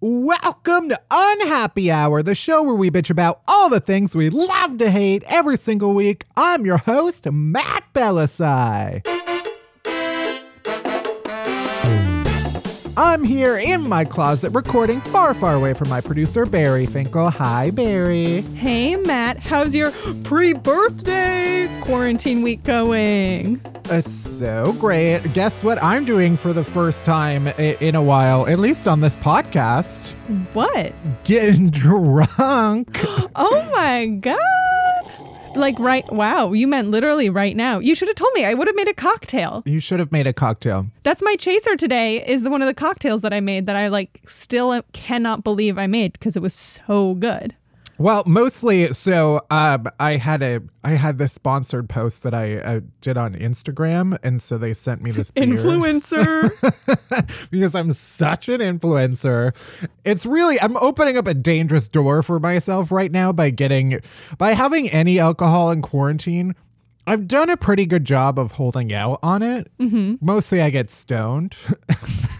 [0.00, 4.78] Welcome to Unhappy Hour, the show where we bitch about all the things we love
[4.78, 6.24] to hate every single week.
[6.36, 9.27] I'm your host, Matt Bellassai.
[13.00, 17.30] I'm here in my closet recording far, far away from my producer, Bari Finkel.
[17.30, 18.40] Hi, Barry.
[18.40, 19.38] Hey, Matt.
[19.38, 19.92] How's your
[20.24, 23.60] pre birthday quarantine week going?
[23.84, 25.20] It's so great.
[25.32, 29.14] Guess what I'm doing for the first time in a while, at least on this
[29.14, 30.14] podcast?
[30.52, 30.92] What?
[31.22, 32.98] Getting drunk.
[33.40, 34.36] Oh my God.
[35.58, 36.10] Like, right.
[36.12, 36.52] Wow.
[36.52, 37.78] You meant literally right now.
[37.80, 38.44] You should have told me.
[38.44, 39.62] I would have made a cocktail.
[39.66, 40.86] you should have made a cocktail.
[41.02, 44.20] That's my chaser today, is one of the cocktails that I made that I like
[44.24, 47.54] still cannot believe I made because it was so good.
[47.98, 52.80] Well, mostly so um I had a I had this sponsored post that I uh,
[53.00, 56.50] did on Instagram and so they sent me this Influencer.
[57.50, 59.54] because I'm such an influencer.
[60.04, 64.00] It's really I'm opening up a dangerous door for myself right now by getting
[64.38, 66.54] by having any alcohol in quarantine.
[67.08, 69.72] I've done a pretty good job of holding out on it.
[69.80, 70.16] Mm-hmm.
[70.20, 71.56] Mostly I get stoned.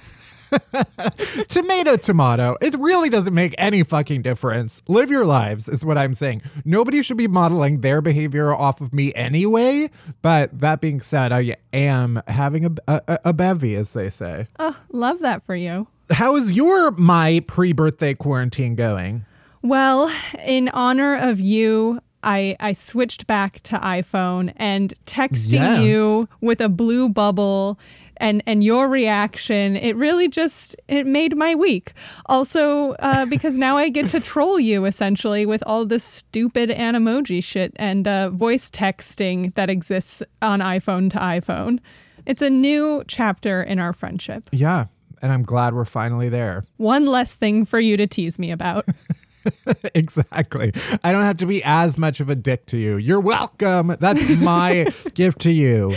[1.49, 2.57] tomato, tomato.
[2.61, 4.83] It really doesn't make any fucking difference.
[4.89, 6.43] Live your lives, is what I'm saying.
[6.65, 9.91] Nobody should be modeling their behavior off of me anyway.
[10.23, 14.47] But that being said, I am having a, a, a bevy, as they say.
[14.59, 15.87] oh, love that for you.
[16.11, 19.25] How is your my pre birthday quarantine going?
[19.62, 20.11] Well,
[20.45, 25.81] in honor of you, I, I switched back to iPhone and texting Yes.
[25.83, 27.79] you with a blue bubble
[28.21, 31.93] and, and your reaction, it really just it made my week.
[32.27, 37.43] Also, uh, because now I get to troll you essentially with all this stupid Animoji
[37.45, 41.78] shit and uh, voice texting that exists on iPhone to iPhone.
[42.27, 44.49] It's a new chapter in our friendship.
[44.51, 44.87] Yeah.
[45.23, 46.65] And I'm glad we're finally there.
[46.77, 48.84] One less thing for you to tease me about.
[49.94, 50.72] exactly.
[51.03, 52.97] I don't have to be as much of a dick to you.
[52.97, 53.97] You're welcome.
[54.00, 55.94] That's my gift to you.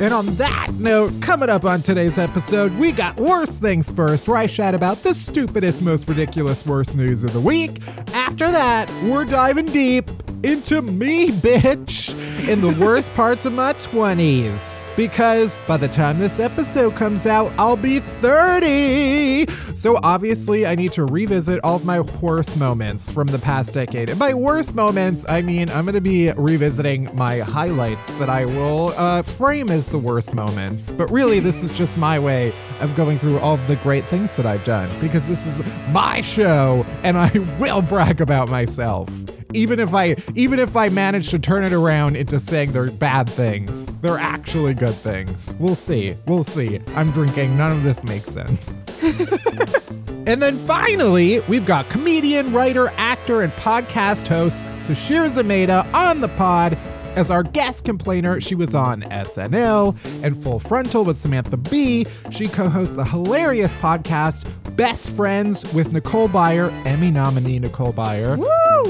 [0.00, 4.36] And on that note, coming up on today's episode, we got Worst Things First, where
[4.36, 7.82] I chat about the stupidest, most ridiculous, worst news of the week.
[8.14, 10.08] After that, we're diving deep
[10.44, 12.10] into me, bitch,
[12.48, 14.87] in the worst parts of my 20s.
[14.98, 19.46] Because by the time this episode comes out, I'll be 30.
[19.76, 24.10] So obviously, I need to revisit all of my worst moments from the past decade.
[24.10, 28.44] And by worst moments, I mean I'm going to be revisiting my highlights that I
[28.44, 30.90] will uh, frame as the worst moments.
[30.90, 34.34] But really, this is just my way of going through all of the great things
[34.34, 37.28] that I've done because this is my show and I
[37.60, 39.08] will brag about myself.
[39.54, 43.28] Even if I even if I manage to turn it around into saying they're bad
[43.28, 45.54] things, they're actually good things.
[45.58, 46.14] We'll see.
[46.26, 46.80] We'll see.
[46.94, 47.56] I'm drinking.
[47.56, 48.74] None of this makes sense.
[50.28, 56.28] And then finally, we've got comedian, writer, actor, and podcast host Sasheer Zamata on the
[56.28, 56.76] pod.
[57.18, 62.06] As our guest complainer, she was on SNL and Full Frontal with Samantha Bee.
[62.30, 68.38] She co hosts the hilarious podcast Best Friends with Nicole Byer, Emmy nominee Nicole Byer.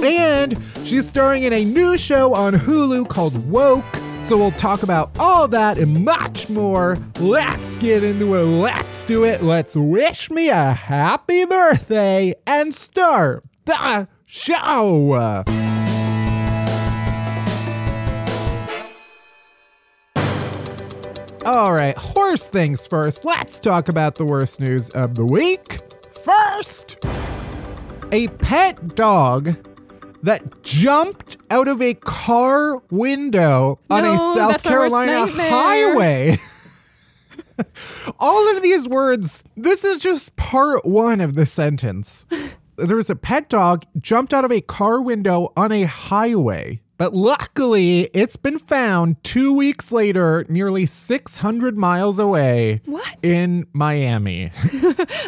[0.04, 3.96] And she's starring in a new show on Hulu called Woke.
[4.20, 6.98] So we'll talk about all that and much more.
[7.20, 8.42] Let's get into it.
[8.42, 9.42] Let's do it.
[9.42, 15.44] Let's wish me a happy birthday and start the show.
[21.48, 23.24] All right, Worst Things First.
[23.24, 25.80] Let's talk about the worst news of the week.
[26.10, 26.98] First,
[28.12, 29.56] a pet dog
[30.22, 35.50] that jumped out of a car window on a No, South that's my worst Carolina
[35.50, 36.38] highway.
[38.20, 42.26] All of these words, this is just part one of the sentence.
[42.76, 46.82] There was a pet dog jumped out of a car window on a highway.
[46.98, 53.16] But luckily, it's been found two weeks later, nearly 600 miles away What?
[53.22, 54.50] in Miami.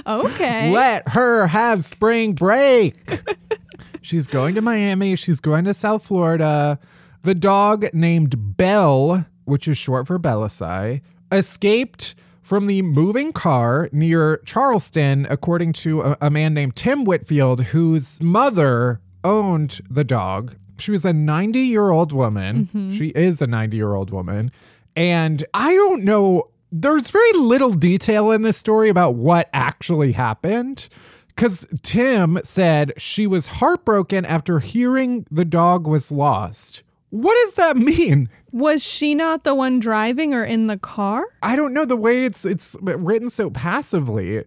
[0.07, 0.71] Okay.
[0.73, 3.23] Let her have spring break.
[4.03, 5.15] She's going to Miami.
[5.15, 6.79] She's going to South Florida.
[7.23, 14.39] The dog named Belle, which is short for Bellassai, escaped from the moving car near
[14.39, 20.57] Charleston, according to a, a man named Tim Whitfield, whose mother owned the dog.
[20.81, 22.67] She was a 90 year old woman.
[22.67, 22.93] Mm-hmm.
[22.93, 24.51] She is a 90 year old woman.
[24.97, 30.89] And I don't know, there's very little detail in this story about what actually happened.
[31.29, 36.83] Because Tim said she was heartbroken after hearing the dog was lost.
[37.11, 38.29] What does that mean?
[38.53, 41.25] Was she not the one driving or in the car?
[41.43, 44.45] I don't know the way it's it's written so passively.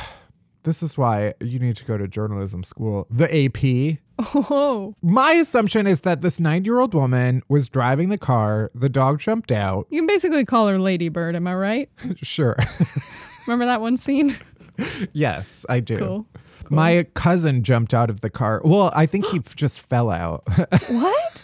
[0.64, 4.00] This is why you need to go to journalism school, the AP.
[4.20, 8.72] Oh, My assumption is that this 90 year old woman was driving the car.
[8.76, 9.88] The dog jumped out.
[9.90, 11.90] you can basically call her Ladybird, am I right?
[12.22, 12.56] Sure.
[13.48, 14.38] Remember that one scene?
[15.14, 15.98] yes, I do.
[15.98, 16.26] Cool.
[16.70, 18.62] My cousin jumped out of the car.
[18.64, 20.44] Well, I think he just fell out.
[20.90, 21.40] What?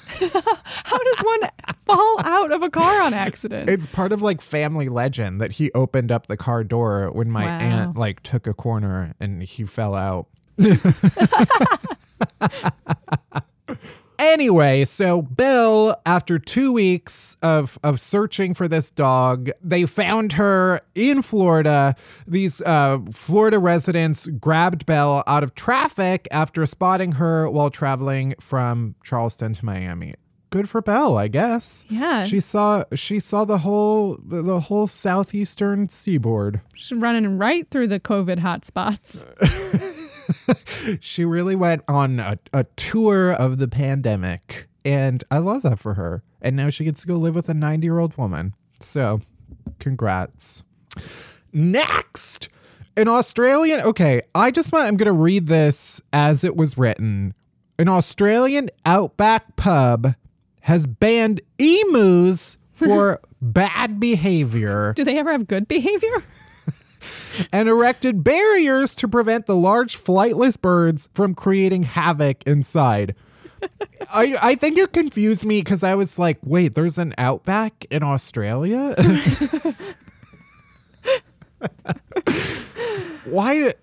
[0.84, 1.40] How does one
[1.86, 3.70] fall out of a car on accident?
[3.70, 7.46] it's part of like family legend that he opened up the car door when my
[7.46, 7.58] Wow.
[7.60, 10.28] aunt like took a corner and he fell out.
[14.20, 20.82] Anyway, so Bill, after two weeks of of searching for this dog, they found her
[20.94, 21.96] in Florida.
[22.28, 28.96] These uh, Florida residents grabbed Belle out of traffic after spotting her while traveling from
[29.06, 30.16] Charleston to Miami.
[30.50, 31.86] Good for Belle, I guess.
[31.88, 32.24] Yeah.
[32.26, 36.60] she saw she saw the whole the whole southeastern seaboard.
[36.76, 39.26] She's running right through the COVID hotspots.
[41.00, 45.96] she really went on a, a tour of the pandemic and i love that for
[45.96, 46.24] her.
[46.42, 48.54] And now she gets to go live with a 90 year old woman.
[48.80, 49.22] So
[49.80, 50.64] congrats.
[51.52, 52.50] Next!
[52.98, 57.34] An australian okay i just want i'm gonna read this as it was written.
[57.78, 60.16] An australian outback pub
[60.62, 64.94] has banned emus for bad behavior.
[64.96, 66.24] Do they ever have good behavior?
[67.52, 73.16] And erected barriers to prevent the large flightless birds from creating havoc inside.
[74.14, 78.04] I I think you confused me because I was like, wait, there's an outback in
[78.04, 78.96] Australia?
[83.26, 83.74] Why?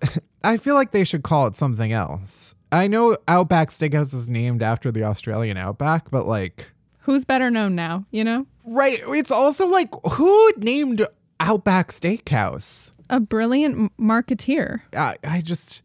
[0.43, 2.55] I feel like they should call it something else.
[2.71, 6.67] I know Outback Steakhouse is named after the Australian outback, but like,
[6.99, 8.45] Who's better known now, you know?
[8.65, 8.99] right?
[9.07, 11.05] It's also like, who named
[11.39, 12.91] Outback Steakhouse?
[13.09, 14.81] A brilliant marketeer.
[14.95, 15.81] I, I just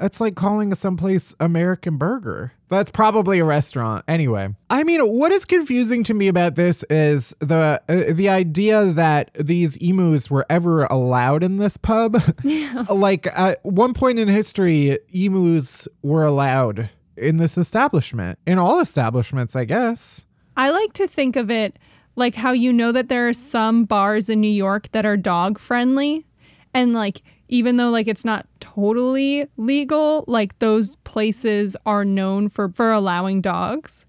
[0.00, 2.52] it's like calling someplace American Burger.
[2.68, 4.04] That's probably a restaurant.
[4.08, 8.84] Anyway, I mean, what is confusing to me about this is the uh, the idea
[8.86, 12.20] that these emus were ever allowed in this pub.
[12.44, 12.84] Yeah.
[12.90, 18.38] like at one point in history, emus were allowed in this establishment.
[18.46, 20.26] In all establishments, I guess.
[20.56, 21.78] I like to think of it
[22.16, 25.58] like how you know that there are some bars in New York that are dog
[25.58, 26.26] friendly
[26.74, 32.68] and like even though like it's not totally legal, like those places are known for
[32.70, 34.06] for allowing dogs.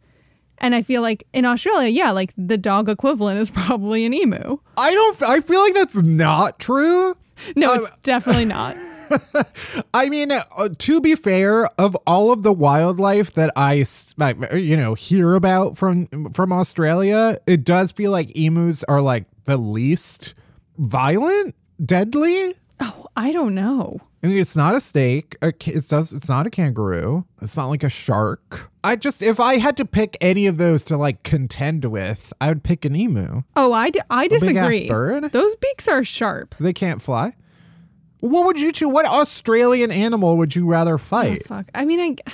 [0.60, 4.58] And I feel like in Australia, yeah, like the dog equivalent is probably an emu.
[4.78, 7.16] I don't I feel like that's not true.
[7.56, 8.76] No, it's definitely not.
[9.94, 13.86] I mean, uh, to be fair, of all of the wildlife that I,
[14.54, 19.58] you know, hear about from from Australia, it does feel like emus are like the
[19.58, 20.34] least
[20.78, 22.56] violent, deadly.
[22.80, 24.00] Oh, I don't know.
[24.24, 25.36] I mean, it's not a snake.
[25.42, 26.12] It does.
[26.12, 27.26] It's not a kangaroo.
[27.42, 28.70] It's not like a shark.
[28.84, 32.50] I just, if I had to pick any of those to like contend with, I
[32.50, 33.44] would pick an emu.
[33.56, 34.88] Oh, I, d- I disagree.
[34.90, 35.32] bird?
[35.32, 36.56] Those beaks are sharp.
[36.60, 37.36] They can't fly.
[38.20, 38.92] What would you choose?
[38.92, 41.46] What Australian animal would you rather Oh, fight?
[41.48, 41.68] fuck.
[41.76, 42.32] I mean, I,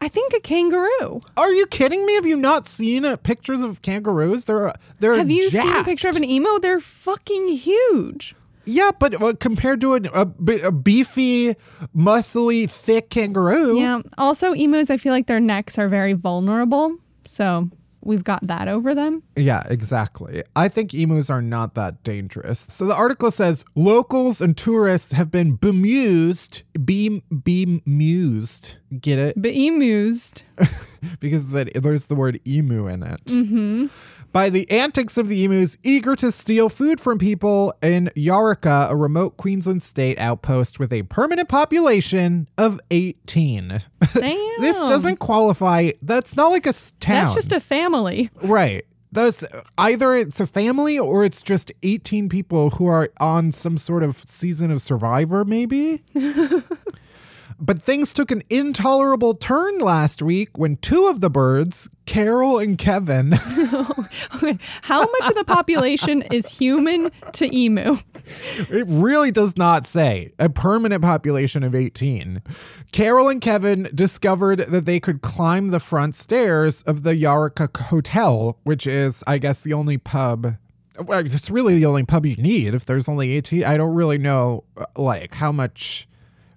[0.00, 1.20] I think a kangaroo.
[1.36, 2.14] Are you kidding me?
[2.14, 4.44] Have you not seen uh, pictures of kangaroos?
[4.44, 6.58] They're they're Have you seen a picture of an emo?
[6.60, 8.36] They're fucking huge.
[8.66, 10.28] Yeah, but uh, compared to an, a,
[10.64, 11.54] a beefy,
[11.96, 14.00] muscly, thick kangaroo, Yeah.
[14.18, 16.96] Also, emus, I feel like their necks are very vulnerable.
[17.26, 17.70] So
[18.04, 19.22] we've got that over them.
[19.36, 20.42] Yeah, exactly.
[20.54, 22.66] I think emus are not that dangerous.
[22.68, 28.76] So the article says locals and tourists have been bemused, be bemused.
[29.00, 29.40] Get it?
[29.40, 30.42] Bemused.
[31.20, 33.24] because the, there's the word emu in it.
[33.26, 33.86] Mm-hmm.
[34.34, 38.96] By the antics of the emus eager to steal food from people in Yaraka, a
[38.96, 43.80] remote Queensland state outpost with a permanent population of 18.
[44.14, 44.60] Damn.
[44.60, 45.92] this doesn't qualify.
[46.02, 47.26] That's not like a town.
[47.26, 48.28] That's just a family.
[48.42, 48.84] right.
[49.12, 49.44] Those
[49.78, 54.16] either it's a family or it's just 18 people who are on some sort of
[54.26, 56.02] season of Survivor, maybe.
[57.64, 62.76] But things took an intolerable turn last week when two of the birds, Carol and
[62.76, 63.32] Kevin,
[64.82, 67.96] How much of the population is human to emu?
[68.70, 72.42] it really does not say, a permanent population of 18.
[72.92, 78.58] Carol and Kevin discovered that they could climb the front stairs of the Yaraka Hotel,
[78.64, 80.56] which is, I guess, the only pub.
[80.98, 83.64] Well, it's really the only pub you need if there's only 18.
[83.64, 86.06] I don't really know, uh, like, how much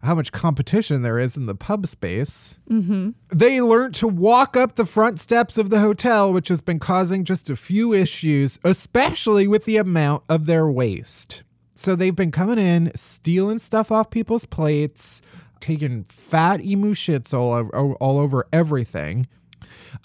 [0.04, 2.60] how much competition there is in the pub space.
[2.70, 3.12] Mm-hmm.
[3.30, 7.24] They learned to walk up the front steps of the hotel, which has been causing
[7.24, 11.44] just a few issues, especially with the amount of their waste.
[11.76, 15.22] So they've been coming in, stealing stuff off people's plates,
[15.60, 19.28] taking fat emu shits all over, all over everything.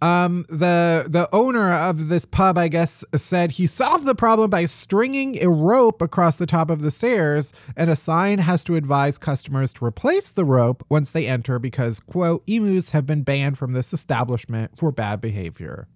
[0.01, 4.65] Um, the the owner of this pub, I guess, said he solved the problem by
[4.65, 9.19] stringing a rope across the top of the stairs, and a sign has to advise
[9.19, 13.73] customers to replace the rope once they enter because, quote, emus have been banned from
[13.73, 15.87] this establishment for bad behavior.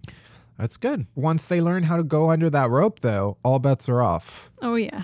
[0.57, 1.05] That's good.
[1.15, 4.51] Once they learn how to go under that rope, though, all bets are off.
[4.61, 5.03] Oh, yeah.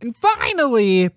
[0.00, 1.10] And finally,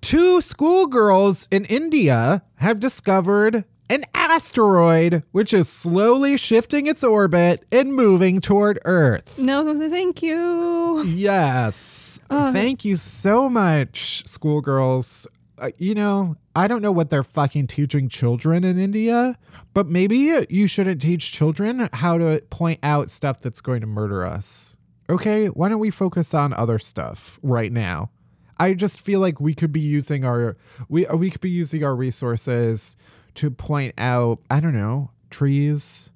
[0.00, 7.94] two schoolgirls in India have discovered an asteroid which is slowly shifting its orbit and
[7.94, 9.38] moving toward Earth.
[9.38, 11.02] No, thank you.
[11.04, 12.18] Yes.
[12.28, 15.26] Thank you so much, schoolgirls.
[15.58, 19.38] Uh, you know, I don't know what they're fucking teaching children in India,
[19.72, 24.24] but maybe you shouldn't teach children how to point out stuff that's going to murder
[24.24, 24.76] us.
[25.08, 28.10] Okay, why don't we focus on other stuff right now?
[28.58, 30.56] I just feel like we could be using our
[30.88, 32.96] we we could be using our resources
[33.36, 36.10] to point out, I don't know, trees,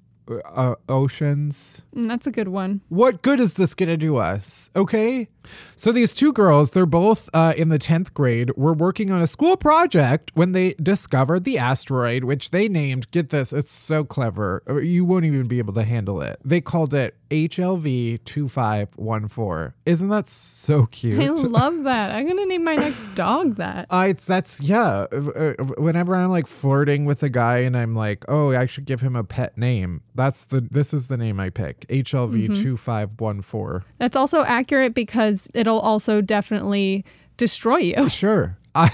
[0.45, 2.81] uh, oceans, Mm, That's a good one.
[2.89, 4.69] what good is this going to do us?
[4.75, 5.27] Okay.
[5.75, 9.27] So these two girls, they're both uh, in the 10th grade, were working on a
[9.27, 14.61] school project when they discovered the asteroid, which they named, get this, it's so clever.
[14.69, 16.39] uh, You won't even be able to handle it.
[16.45, 19.73] They called it HLV 2514.
[19.85, 21.19] Isn't that so cute?
[21.21, 22.11] I love that.
[22.11, 23.87] I'm going to name my next dog that.
[23.89, 25.07] I it's that's yeah.
[25.11, 28.85] uh, uh, Whenever I'm like flirting with a guy and I'm like, oh, I should
[28.85, 30.01] give him a pet name.
[30.13, 31.87] That's the this is the name I pick.
[31.87, 33.85] HLV two five one four.
[33.97, 37.05] That's also accurate because it'll also definitely
[37.37, 38.09] destroy you.
[38.09, 38.57] Sure.
[38.73, 38.89] I,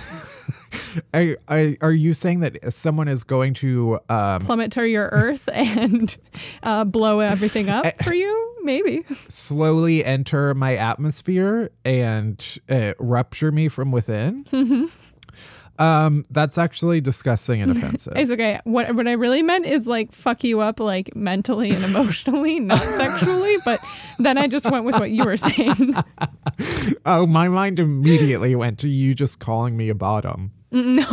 [1.13, 5.47] I, I, are you saying that someone is going to um, Plummet to your earth
[5.53, 6.17] and
[6.63, 8.55] uh, blow everything up for you?
[8.63, 9.05] Maybe.
[9.29, 14.91] slowly enter my atmosphere and uh, rupture me from within?
[15.79, 18.13] Um, that's actually disgusting and offensive.
[18.15, 18.59] It's okay.
[18.63, 22.81] What what I really meant is like fuck you up like mentally and emotionally, not
[22.81, 23.55] sexually.
[23.63, 23.79] But
[24.19, 25.95] then I just went with what you were saying.
[27.05, 30.51] oh, my mind immediately went to you just calling me a bottom.
[30.71, 31.05] no.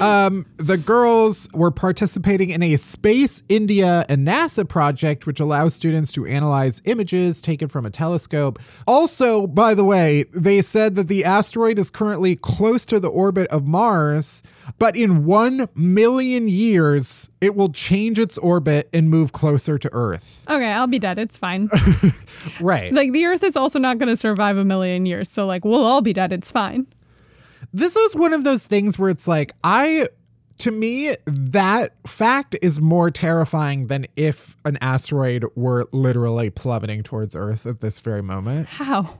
[0.00, 6.12] Um, the girls were participating in a Space India and NASA project, which allows students
[6.12, 8.60] to analyze images taken from a telescope.
[8.86, 13.48] Also, by the way, they said that the asteroid is currently close to the orbit
[13.48, 14.40] of Mars,
[14.78, 20.44] but in one million years, it will change its orbit and move closer to Earth.
[20.48, 21.18] Okay, I'll be dead.
[21.18, 21.68] It's fine.
[22.60, 22.92] Right.
[22.92, 25.84] Like the Earth is also not going to survive a million years, so like we'll
[25.84, 26.32] all be dead.
[26.32, 26.86] It's fine.
[27.78, 30.08] This is one of those things where it's like I
[30.58, 37.36] to me that fact is more terrifying than if an asteroid were literally plummeting towards
[37.36, 38.66] earth at this very moment.
[38.68, 39.18] How?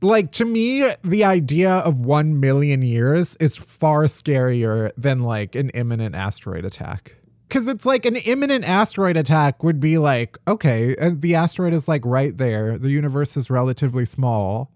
[0.00, 5.70] like to me the idea of 1 million years is far scarier than like an
[5.70, 7.14] imminent asteroid attack.
[7.46, 11.86] Because it's like an imminent asteroid attack would be like okay uh, the asteroid is
[11.86, 12.78] like right there.
[12.78, 14.71] The universe is relatively small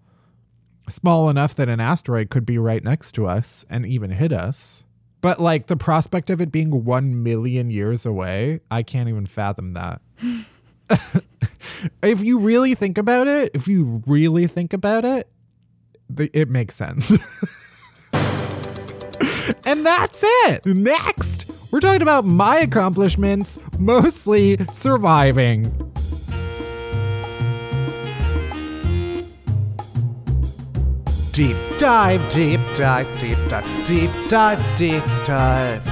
[0.89, 4.83] small enough that an asteroid could be right next to us and even hit us.
[5.21, 9.73] But like the prospect of it being 1 million years away, I can't even fathom
[9.73, 10.01] that.
[12.01, 15.27] if you really think about it, if you really think about it,
[16.17, 17.11] it makes sense.
[19.65, 20.65] and that's it.
[20.65, 25.86] Next, we're talking about my accomplishments, mostly surviving.
[31.37, 35.83] Deep dive, deep dive, deep dive, deep dive, deep dive.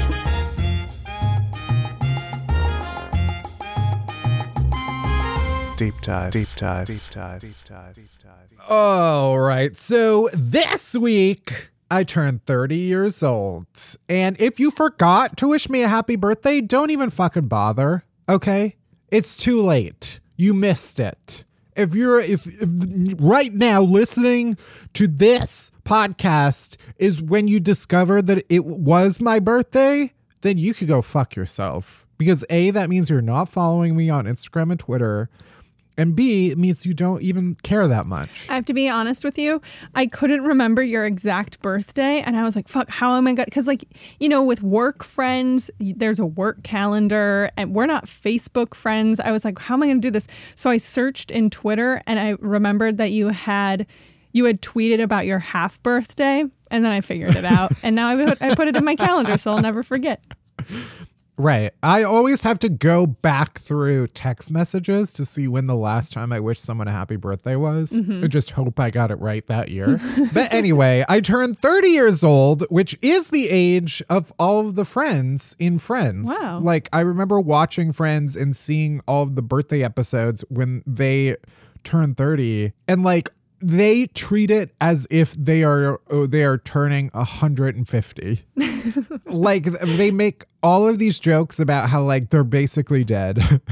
[5.77, 8.59] Deep dive, deep dive, deep dive, deep dive, deep dive.
[8.67, 13.67] All right, so this week I turned 30 years old.
[14.09, 18.77] And if you forgot to wish me a happy birthday, don't even fucking bother, okay?
[19.09, 20.19] It's too late.
[20.37, 21.43] You missed it.
[21.75, 22.70] If you're if, if
[23.20, 24.58] right now listening
[24.94, 30.88] to this podcast is when you discover that it was my birthday, then you could
[30.88, 32.05] go fuck yourself.
[32.17, 35.29] Because A, that means you're not following me on Instagram and Twitter.
[35.97, 38.49] And B, it means you don't even care that much.
[38.49, 39.61] I have to be honest with you.
[39.93, 42.21] I couldn't remember your exact birthday.
[42.21, 43.45] And I was like, fuck, how am I going to?
[43.45, 43.85] Because, like,
[44.19, 49.19] you know, with work friends, there's a work calendar and we're not Facebook friends.
[49.19, 50.27] I was like, how am I going to do this?
[50.55, 53.87] So I searched in Twitter and I remembered that you had.
[54.33, 58.09] You had tweeted about your half birthday, and then I figured it out, and now
[58.09, 60.21] I put, I put it in my calendar, so I'll never forget.
[61.37, 61.73] Right.
[61.83, 66.31] I always have to go back through text messages to see when the last time
[66.31, 67.91] I wished someone a happy birthday was.
[67.91, 68.23] Mm-hmm.
[68.23, 69.99] I just hope I got it right that year.
[70.33, 74.85] but anyway, I turned 30 years old, which is the age of all of the
[74.85, 76.27] friends in Friends.
[76.27, 76.59] Wow.
[76.59, 81.35] Like, I remember watching Friends and seeing all of the birthday episodes when they
[81.83, 82.73] turned 30.
[82.87, 83.29] And like,
[83.62, 88.45] they treat it as if they are oh, they are turning 150
[89.25, 93.62] like they make all of these jokes about how like they're basically dead.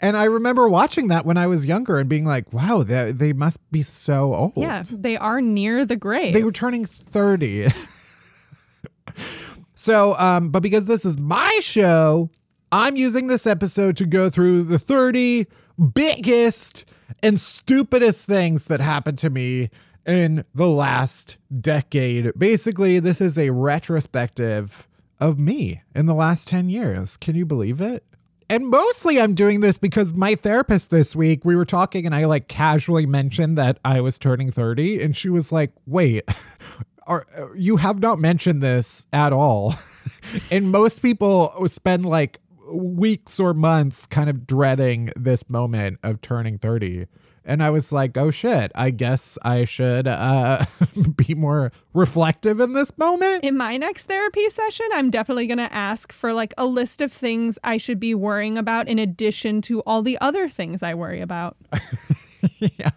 [0.00, 3.32] And i remember watching that when i was younger and being like wow they, they
[3.32, 4.52] must be so old.
[4.56, 6.34] Yeah, they are near the grave.
[6.34, 7.68] they were turning 30
[9.74, 12.28] so um but because this is my show
[12.72, 15.46] i'm using this episode to go through the 30
[15.94, 16.84] biggest
[17.22, 19.70] and stupidest things that happened to me
[20.06, 22.32] in the last decade.
[22.38, 24.88] Basically this is a retrospective
[25.20, 27.16] of me in the last 10 years.
[27.16, 28.04] Can you believe it?
[28.50, 32.26] And mostly I'm doing this because my therapist this week, we were talking and I
[32.26, 36.28] like casually mentioned that I was turning 30 and she was like, "Wait,
[37.06, 39.74] are uh, you have not mentioned this at all."
[40.50, 42.38] and most people spend like
[42.72, 47.06] weeks or months kind of dreading this moment of turning 30.
[47.46, 50.64] And I was like, "Oh shit, I guess I should uh
[51.16, 55.72] be more reflective in this moment." in my next therapy session, I'm definitely going to
[55.72, 59.80] ask for like a list of things I should be worrying about in addition to
[59.80, 61.56] all the other things I worry about.
[62.58, 62.90] yeah.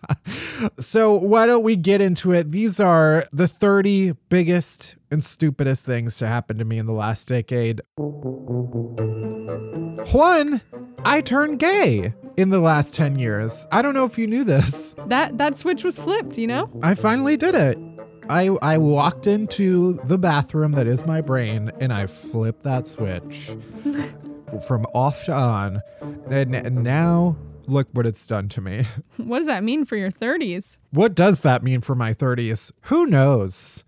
[0.79, 2.51] So why don't we get into it?
[2.51, 7.27] These are the 30 biggest and stupidest things to happen to me in the last
[7.27, 7.81] decade.
[10.11, 10.61] One,
[11.05, 13.67] I turned gay in the last 10 years.
[13.71, 14.95] I don't know if you knew this.
[15.07, 16.69] That that switch was flipped, you know?
[16.83, 17.77] I finally did it.
[18.29, 23.51] I I walked into the bathroom that is my brain and I flipped that switch
[24.67, 25.81] from off to on.
[26.29, 28.87] And, and now look what it's done to me.
[29.17, 30.77] What does that mean for your 30s?
[30.91, 32.71] What does that mean for my 30s?
[32.83, 33.83] Who knows?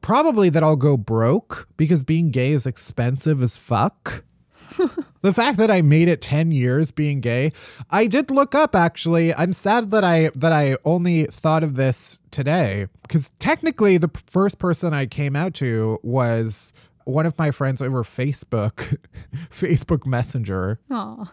[0.00, 4.24] Probably that I'll go broke because being gay is expensive as fuck.
[5.22, 7.52] the fact that I made it 10 years being gay,
[7.90, 9.34] I did look up actually.
[9.34, 14.58] I'm sad that I that I only thought of this today because technically the first
[14.58, 16.72] person I came out to was
[17.04, 18.98] one of my friends over Facebook,
[19.50, 20.78] Facebook Messenger.
[20.90, 21.32] Aw.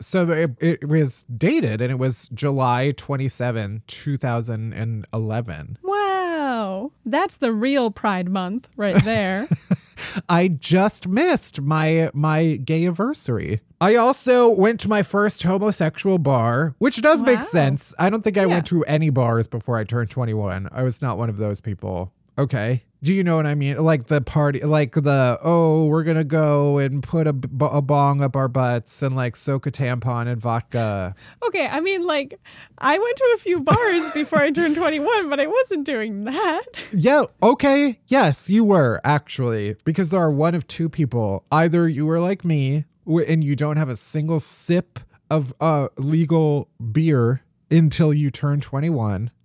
[0.00, 5.78] So it, it was dated and it was July 27, 2011.
[5.82, 6.92] Wow.
[7.04, 9.48] That's the real Pride Month right there.
[10.28, 13.60] I just missed my my gay anniversary.
[13.80, 17.94] I also went to my first homosexual bar, which does make sense.
[17.98, 18.46] I don't think I Yeah.
[18.46, 20.68] went to any bars before I turned 21.
[20.72, 22.12] I was not one of those people.
[22.38, 22.84] Okay.
[23.06, 23.76] Do you know what I mean?
[23.76, 28.20] Like the party, like the, oh, we're to go and put a, b- a bong
[28.20, 31.14] up our butts and like soak a tampon in vodka.
[31.46, 32.40] okay, I mean, like,
[32.78, 36.64] I went to a few bars before I turned 21, but I wasn't doing that.
[36.90, 38.00] Yeah, okay.
[38.08, 41.44] Yes, you were actually, because there are one of two people.
[41.52, 44.98] Either you were like me and you don't have a single sip
[45.30, 49.28] of uh, legal beer until you turn 21.
[49.28, 49.35] Uh,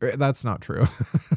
[0.00, 0.86] That's not true.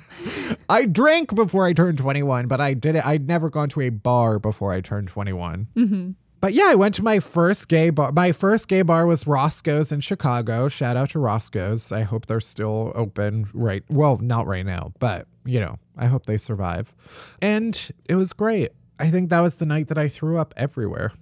[0.69, 3.05] I drank before I turned 21, but I did it.
[3.05, 5.67] I'd never gone to a bar before I turned 21.
[5.75, 8.11] hmm But yeah, I went to my first gay bar.
[8.11, 10.67] My first gay bar was Roscoe's in Chicago.
[10.67, 11.91] Shout out to Roscoe's.
[11.91, 13.83] I hope they're still open right.
[13.89, 16.93] Well, not right now, but you know, I hope they survive.
[17.41, 18.71] And it was great.
[18.99, 21.13] I think that was the night that I threw up everywhere.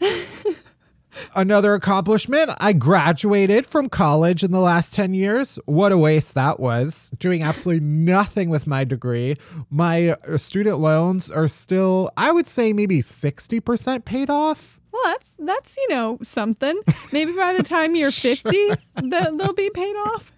[1.34, 5.58] Another accomplishment, I graduated from college in the last 10 years.
[5.66, 7.10] What a waste that was.
[7.18, 9.36] Doing absolutely nothing with my degree.
[9.70, 14.78] My uh, student loans are still, I would say, maybe 60% paid off.
[14.92, 16.78] Well, that's that's you know something.
[17.12, 20.32] Maybe by the time you're 50, they- they'll be paid off.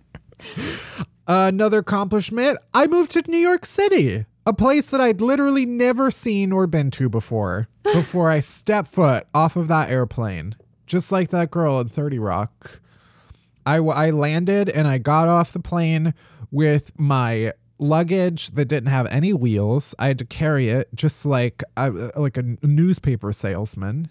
[1.29, 6.53] Another accomplishment, I moved to New York City, a place that I'd literally never seen
[6.53, 10.55] or been to before, before I stepped foot off of that airplane.
[10.87, 12.81] Just like that girl in 30 Rock.
[13.65, 16.15] I, I landed and I got off the plane
[16.53, 19.95] with my luggage that didn't have any wheels.
[19.99, 24.11] I had to carry it just like I, like a newspaper salesman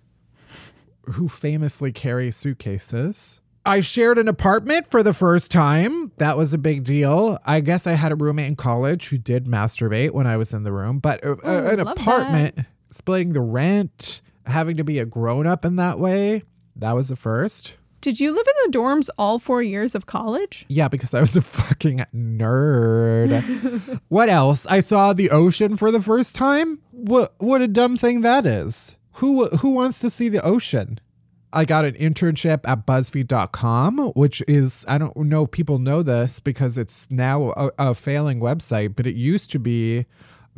[1.06, 3.40] who famously carries suitcases.
[3.66, 6.12] I shared an apartment for the first time.
[6.18, 7.40] That was a big deal.
[7.46, 10.64] I guess I had a roommate in college who did masturbate when I was in
[10.64, 12.60] the room, but uh, Oh, an apartment,
[12.92, 16.44] splitting the rent, having to be a grown up in that way,
[16.76, 17.76] that was the first.
[18.02, 20.66] Did you live in the dorms all four years of college?
[20.68, 24.00] Yeah, because I was a fucking nerd.
[24.10, 24.68] what else?
[24.68, 26.80] I saw the ocean for the first time.
[26.92, 28.96] What what a dumb thing that is.
[29.14, 31.00] Who who wants to see the ocean?
[31.56, 36.42] I got an internship at BuzzFeed.com, which is, I don't know if people know this
[36.42, 40.06] because it's now a, a failing website, but it used to be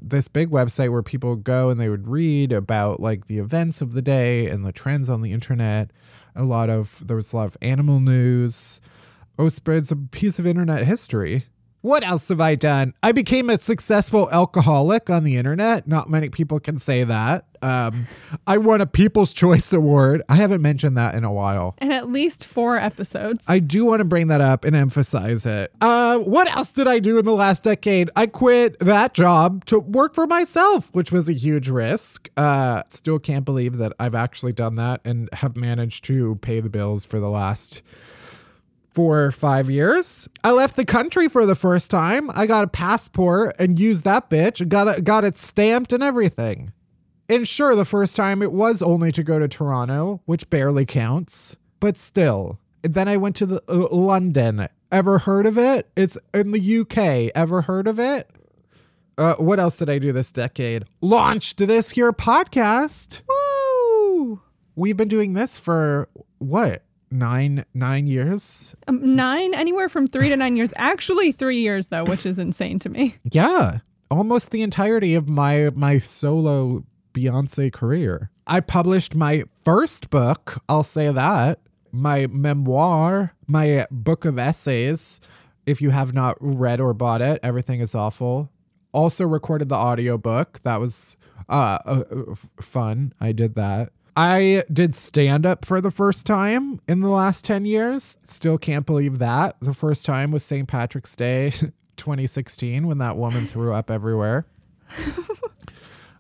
[0.02, 3.80] this big website where people would go and they would read about like the events
[3.80, 5.92] of the day and the trends on the internet.
[6.38, 8.80] A lot of, there was a lot of animal news.
[9.38, 11.48] Oh, spreads a piece of internet history.
[11.82, 12.94] What else have I done?
[13.04, 15.88] I became a successful alcoholic on the internet.
[15.88, 17.47] Not many people can say that.
[17.62, 18.08] Um,
[18.46, 20.22] I won a People's Choice Award.
[20.30, 21.76] I haven't mentioned that in a while.
[21.80, 23.46] And at least four episodes.
[23.50, 25.72] I do want to bring that up and emphasize it.
[25.82, 28.10] Uh, what else did I do in the last decade?
[28.16, 32.30] I quit that job to work for myself, which was a huge risk.
[32.38, 36.70] Uh, still can't believe that I've actually done that and have managed to pay the
[36.70, 37.82] bills for the last
[38.98, 40.28] four or five years.
[40.44, 42.32] I left the country for the first time.
[42.34, 44.68] I got a passport and used that bitch.
[44.68, 46.72] Got it, got it stamped and everything.
[47.30, 51.58] And sure, the first time it was only to go to Toronto, which barely counts,
[51.80, 52.60] but still.
[52.84, 54.68] And then I went to the uh, London.
[54.92, 55.90] Ever heard of it?
[55.98, 57.32] It's in the UK.
[57.36, 58.30] Ever heard of it?
[59.18, 60.86] Uh, what else did I do this decade?
[61.02, 63.22] Launched this here podcast.
[63.28, 64.42] Woo!
[64.76, 66.84] We've been doing this for what?
[67.10, 68.76] Nine nine years?
[68.88, 70.74] Um, nine, anywhere from three to nine years.
[70.78, 73.16] Actually, three years though, which is insane to me.
[73.24, 73.80] Yeah,
[74.12, 76.84] almost the entirety of my my solo
[77.18, 78.30] Beyonce career.
[78.46, 81.60] I published my first book, I'll say that,
[81.92, 85.20] my memoir, my book of essays.
[85.66, 88.50] If you have not read or bought it, everything is awful.
[88.94, 90.62] Also recorded the audiobook.
[90.64, 91.18] That was
[91.50, 93.14] uh, uh, f- fun.
[93.20, 93.92] I did that.
[94.16, 98.18] I did stand up for the first time in the last 10 years.
[98.26, 99.58] Still can't believe that.
[99.62, 100.68] The first time was St.
[100.68, 101.52] Patrick's Day
[101.98, 104.48] 2016 when that woman threw up everywhere.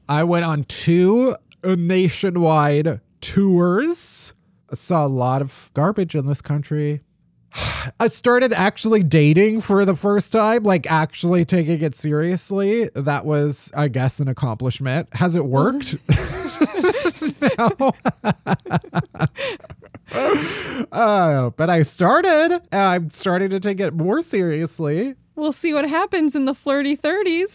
[0.09, 4.33] I went on two nationwide tours.
[4.71, 7.01] I saw a lot of garbage in this country.
[7.99, 12.89] I started actually dating for the first time, like actually taking it seriously.
[12.95, 15.13] That was, I guess, an accomplishment.
[15.13, 15.95] Has it worked?
[17.57, 17.93] no.
[20.91, 22.61] uh, but I started.
[22.71, 25.15] and I'm starting to take it more seriously.
[25.37, 27.53] We'll see what happens in the flirty 30s.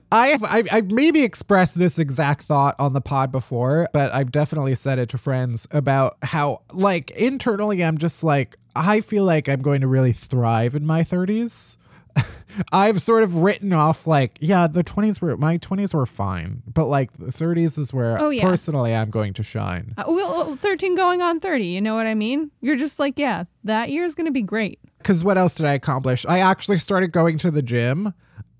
[0.12, 4.74] I've, I've, I've maybe expressed this exact thought on the pod before, but I've definitely
[4.76, 9.60] said it to friends about how, like, internally, I'm just like, I feel like I'm
[9.60, 11.76] going to really thrive in my 30s.
[12.72, 16.84] I've sort of written off, like, yeah, the 20s were, my 20s were fine, but
[16.84, 18.42] like the 30s is where Oh, yeah.
[18.42, 19.94] personally I'm going to shine.
[19.96, 22.50] Uh, well, 13 going on 30, you know what I mean?
[22.60, 24.78] You're just like, yeah, that year's going to be great.
[25.02, 26.24] Because what else did I accomplish?
[26.26, 28.14] I actually started going to the gym.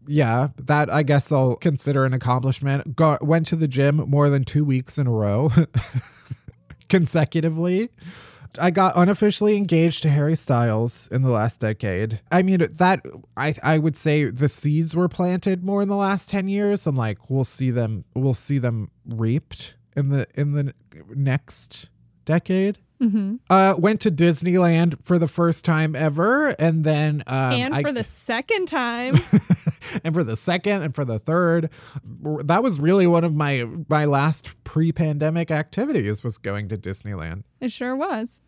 [0.06, 2.96] Yeah, that I guess I'll consider an accomplishment.
[2.96, 5.52] Go, went to the gym more than two weeks in a row,
[6.88, 7.88] consecutively.
[8.58, 12.20] I got unofficially engaged to Harry Styles in the last decade.
[12.30, 16.28] I mean, that I I would say the seeds were planted more in the last
[16.28, 20.74] ten years, and like we'll see them we'll see them reaped in the in the
[21.14, 21.88] next
[22.24, 22.78] decade.
[23.10, 27.82] Hmm Uh, went to Disneyland for the first time ever, and then um, and I-
[27.82, 29.18] for the second time,
[30.04, 31.68] and for the second and for the third.
[32.44, 37.42] That was really one of my my last pre-pandemic activities was going to Disneyland.
[37.60, 38.42] it sure was.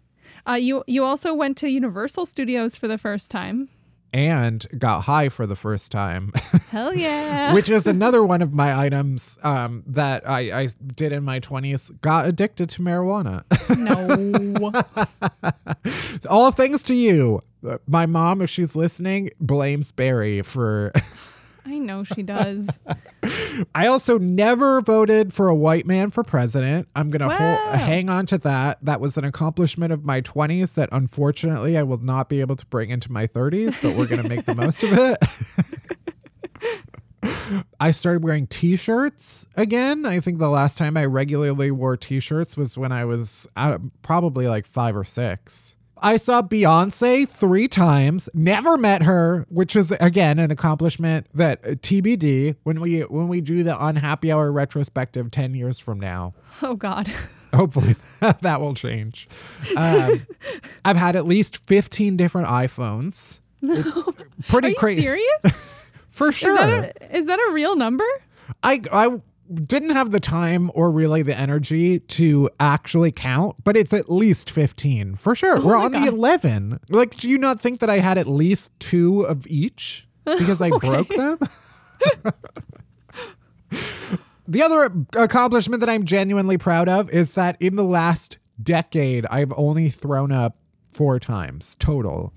[0.48, 3.68] Uh, you you also went to Universal Studios for the first time.
[4.14, 6.32] And got high for the first time,
[6.70, 7.52] Hell yeah!
[7.52, 12.00] which is another one of my items um, that I, I did in my 20s.
[12.00, 13.42] Got addicted to marijuana.
[13.76, 14.72] no.
[16.30, 17.42] All thanks to you.
[17.88, 20.92] My mom, if she's listening, blames Bari for
[21.66, 22.78] I know she does.
[23.74, 26.88] I also never voted for a white man for president.
[26.94, 27.72] I'm going to Wow.
[27.72, 28.78] hang on to that.
[28.82, 32.66] That was an accomplishment of my 20s that unfortunately I will not be able to
[32.66, 35.18] bring into my 30s, but we're going to make the most of it.
[37.80, 40.04] I started wearing t-shirts again.
[40.04, 44.46] I think the last time I regularly wore t-shirts was when I was out, probably
[44.46, 45.73] like 5 or 6.
[46.04, 48.28] I saw Beyonce three times.
[48.34, 53.40] Never met her, which is again an accomplishment that uh, TBD when we when we
[53.40, 56.34] do the unhappy hour retrospective ten years from now.
[56.62, 57.10] Oh God.
[57.54, 59.28] Hopefully that will change.
[59.76, 60.26] Um,
[60.84, 63.38] I've had at least fifteen different iPhones.
[63.62, 65.88] It's pretty Are you crazy serious?
[66.10, 66.54] for Is sure.
[66.54, 68.04] that a, is that a real number?
[68.62, 69.20] I I
[69.52, 74.50] didn't have the time or really the energy to actually count, but it's at least
[74.50, 75.58] 15 for sure.
[75.58, 76.80] Oh We're Oh my on the 11.
[76.90, 80.70] Like, do you not think that I had at least two of each because I
[80.78, 81.38] broke them?
[84.48, 89.52] the other accomplishment that I'm genuinely proud of is that in the last decade, I've
[89.56, 90.56] only thrown up
[90.90, 92.32] four times total.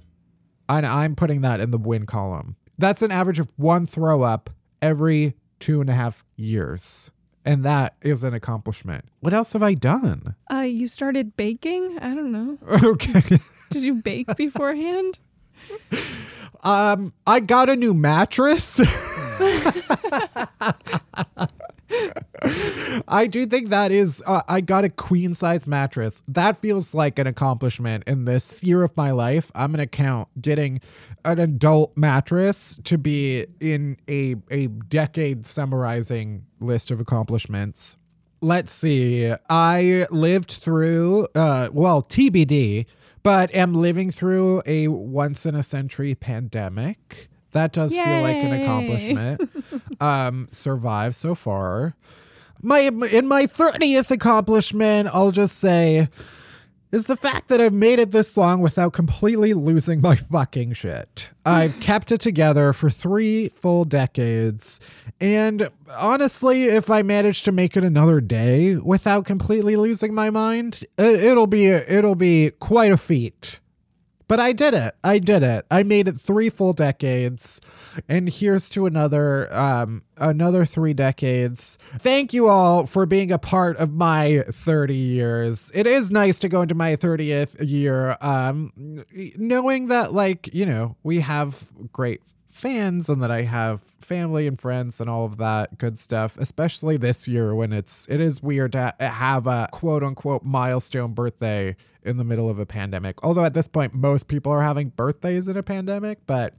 [0.70, 2.58] And I'm putting that in the win column.
[2.78, 4.50] That's an average of one throw up
[4.82, 7.12] every two and a half years.
[7.46, 9.06] And that is an accomplishment.
[9.22, 10.36] What else have I done?
[10.52, 11.98] Uh, you started baking?
[12.02, 12.58] I don't know.
[12.92, 13.40] Okay.
[13.70, 15.20] Did you bake beforehand?
[16.64, 18.80] Um, I got a new mattress.
[23.08, 24.22] I do think that is.
[24.26, 26.22] Uh, I got a queen size mattress.
[26.28, 29.52] That feels like an accomplishment in this year of my life.
[29.56, 30.82] I'm gonna count getting
[31.28, 37.98] an adult mattress to be in a a decade summarizing list of accomplishments.
[38.40, 39.34] Let's see.
[39.50, 42.86] I lived through, uh, well, TBD,
[43.24, 47.30] but am living through a once in a century pandemic.
[47.52, 49.50] That does feel like an accomplishment.
[50.00, 51.96] um, survived so far.
[52.62, 56.10] My in my 30th accomplishment, I'll just say
[56.92, 61.30] is the fact that I've made it this long without completely losing my fucking shit.
[61.46, 64.80] I've kept it together for three full decades.
[65.20, 70.86] And honestly, if I manage to make it another day without completely losing my mind,
[70.98, 73.60] it, it'll be it'll be quite a feat.
[74.28, 74.96] But I did it.
[75.04, 75.66] I did it.
[75.72, 77.62] I made it three full decades.
[78.10, 81.78] And here's to another um another 3 decades.
[82.00, 85.72] Thank you all for being a part of my 30 years.
[85.74, 88.72] It is nice to go into my 30th year um
[89.38, 92.22] knowing that like, you know, we have great
[92.58, 96.98] fans and that I have family and friends and all of that good stuff, especially
[96.98, 102.18] this year when it's it is weird to have a quote unquote milestone birthday in
[102.18, 103.24] the middle of a pandemic.
[103.24, 106.56] Although at this point most people are having birthdays in a pandemic, but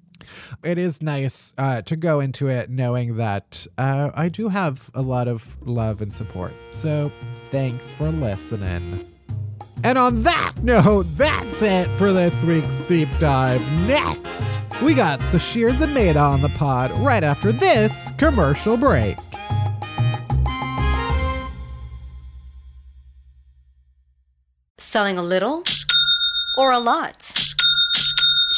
[0.62, 5.02] it is nice uh, to go into it knowing that uh, I do have a
[5.02, 6.52] lot of love and support.
[6.72, 7.10] So
[7.50, 9.17] thanks for listening.
[9.84, 13.60] And on that note, that's it for this week's deep dive.
[13.86, 14.48] Next,
[14.82, 19.16] we got Sasheer Zamata on the pod right after this commercial break.
[24.78, 25.62] Selling a little
[26.56, 27.47] or a lot?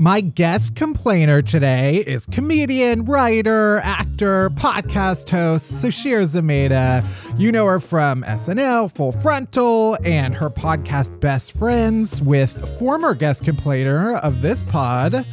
[0.00, 7.04] My guest complainer today is comedian, writer, actor, podcast host Sasheer Zamata.
[7.36, 13.42] You know her from SNL, Full Frontal, and her podcast Best Friends with former guest
[13.42, 15.26] complainer of this pod,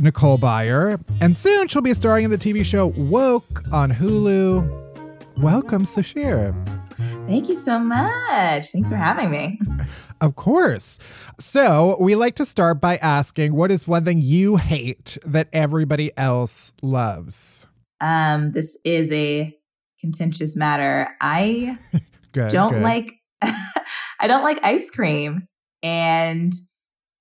[0.00, 1.02] Nicole Byer.
[1.20, 5.38] And soon she'll be starring in the TV show Woke on Hulu.
[5.38, 6.54] Welcome, Sasheer.
[7.26, 8.70] Thank you so much.
[8.70, 9.58] Thanks for having me.
[10.22, 11.00] Of course.
[11.40, 16.12] So we like to start by asking what is one thing you hate that everybody
[16.16, 17.66] else loves?
[18.00, 19.52] Um, this is a
[20.00, 21.08] contentious matter.
[21.20, 21.76] I
[22.32, 22.50] Good.
[22.50, 22.82] don't good.
[22.82, 25.48] like I don't like ice cream
[25.82, 26.52] and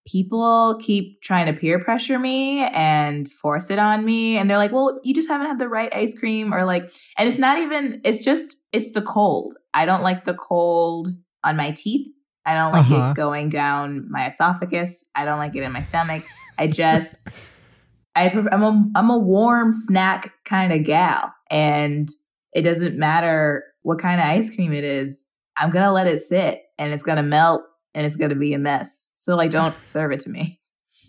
[0.05, 4.71] people keep trying to peer pressure me and force it on me and they're like,
[4.71, 7.99] "Well, you just haven't had the right ice cream or like and it's not even
[8.03, 9.55] it's just it's the cold.
[9.73, 11.07] I don't like the cold
[11.43, 12.07] on my teeth.
[12.45, 13.11] I don't like Uh-huh.
[13.11, 15.09] it going down my esophagus.
[15.15, 16.23] I don't like it in my stomach.
[16.57, 17.35] I just
[18.15, 22.09] I pref- I'm a I'm a warm snack kind of gal, and
[22.53, 25.25] it doesn't matter what kind of ice cream it is.
[25.57, 27.61] I'm gonna let it sit, and it's gonna melt,
[27.93, 29.09] and it's gonna be a mess.
[29.15, 30.59] So like, don't serve it to me.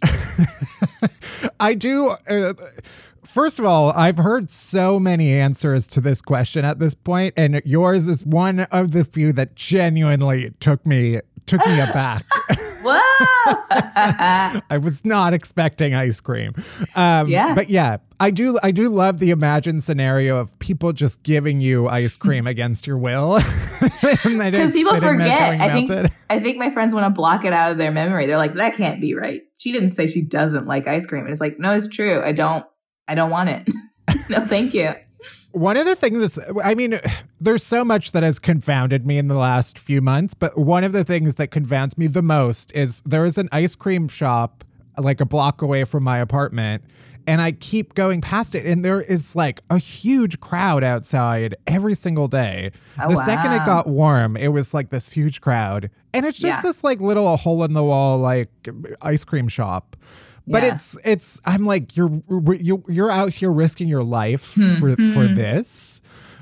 [1.60, 2.08] I do.
[2.28, 2.54] Uh,
[3.32, 7.60] first of all, I've heard so many answers to this question at this point, and
[7.64, 12.24] yours is one of the few that genuinely took me took me aback.
[12.84, 12.98] Whoa!
[14.70, 16.54] I was not expecting ice cream.
[16.94, 17.54] Um, Yeah.
[17.54, 18.58] but yeah, I do.
[18.62, 22.98] I do love the imagined scenario of people just giving you ice cream against your
[22.98, 23.38] will,
[23.80, 25.60] Because people forget.
[25.60, 28.26] I think I think my friends want to block it out of their memory.
[28.26, 29.42] They're like, that can't be right.
[29.58, 32.22] She didn't say she doesn't like ice cream, and it's like, no, it's true.
[32.22, 32.64] I don't.
[33.08, 33.68] I don't want it.
[34.30, 34.94] no, thank you.
[35.52, 36.98] One of the things that's, I mean,
[37.40, 40.92] there's so much that has confounded me in the last few months, but one of
[40.92, 44.64] the things that confounds me the most is there is an ice cream shop
[44.98, 46.82] like a block away from my apartment.
[47.24, 51.94] And I keep going past it, and there is like a huge crowd outside every
[51.94, 52.72] single day.
[53.00, 55.88] Oh, the second it got warm, it was like this huge crowd.
[56.12, 56.62] And it's just Yeah.
[56.62, 58.48] this like little hole in the wall, like
[59.02, 59.96] ice cream shop.
[60.46, 60.74] But Yeah.
[60.74, 62.22] it's it's I'm like you're
[62.58, 66.00] you you're out here risking your life for for this.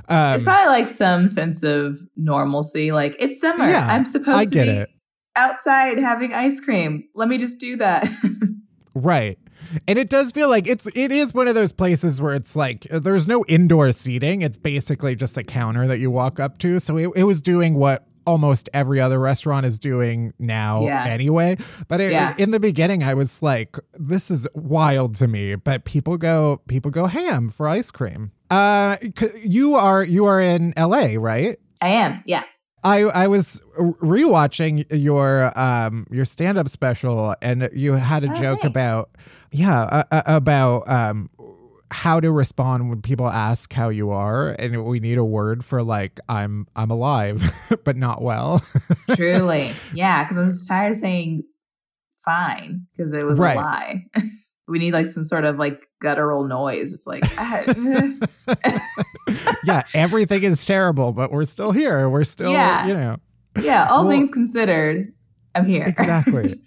[0.09, 2.93] Um, It's probably like some sense of normalcy.
[2.93, 3.69] Like it's summer.
[3.69, 4.91] Yeah, I'm supposed to be it.
[5.37, 7.05] outside having ice cream.
[7.15, 8.09] Let me just do that.
[8.95, 9.39] right.
[9.87, 12.87] And it does feel like it's it is one of those places where it's like
[12.91, 14.43] there's no indoor seating.
[14.43, 16.81] It's basically just a counter that you walk up to.
[16.81, 21.05] So it, it was doing what almost every other restaurant is doing now Yeah.
[21.07, 21.57] anyway.
[21.89, 22.35] But it, Yeah.
[22.39, 26.91] in the beginning I was like this is wild to me, but people go people
[26.91, 28.31] go ham for ice cream.
[28.51, 28.97] Uh
[29.43, 31.59] you are you are in LA, right?
[31.83, 32.23] I am.
[32.27, 32.45] Yeah.
[32.83, 33.61] I I was
[34.15, 39.11] rewatching your um your stand up special and you had a Oh, joke about
[39.53, 41.31] yeah uh, uh, about um
[41.91, 45.83] how to respond when people ask how you are and we need a word for
[45.83, 47.43] like I'm I'm alive
[47.85, 48.65] but not well.
[49.17, 49.73] Truly.
[49.93, 50.23] yeah.
[50.25, 51.43] Because I'm just tired of saying
[52.25, 53.57] fine because it was Right.
[53.57, 54.05] a lie.
[54.69, 56.93] we need like some sort of like guttural noise.
[56.93, 57.65] It's like, ah,
[59.65, 62.09] yeah, everything is terrible but we're still here.
[62.09, 62.87] We're still Yeah.
[62.87, 63.17] you know.
[63.61, 65.13] yeah, all Well- things considered,
[65.55, 65.87] I'm here.
[65.89, 66.61] Exactly.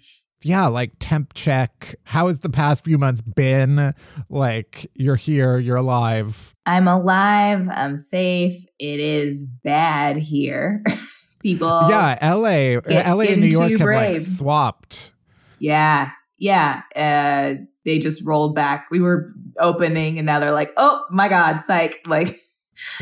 [0.44, 1.96] Yeah, like temp check.
[2.04, 3.94] How has the past few months been?
[4.28, 6.54] Like you're here, you're alive.
[6.66, 7.68] I'm alive.
[7.70, 8.64] I'm safe.
[8.78, 10.84] It is bad here.
[11.40, 11.88] People.
[11.90, 15.12] yeah, LA, get- LA and New York have like swapped.
[15.58, 16.10] Yeah.
[16.38, 16.82] Yeah.
[16.96, 18.86] Uh, they just rolled back.
[18.90, 19.28] We were
[19.58, 22.00] opening and now they're like, oh my God, psych.
[22.06, 22.40] Like,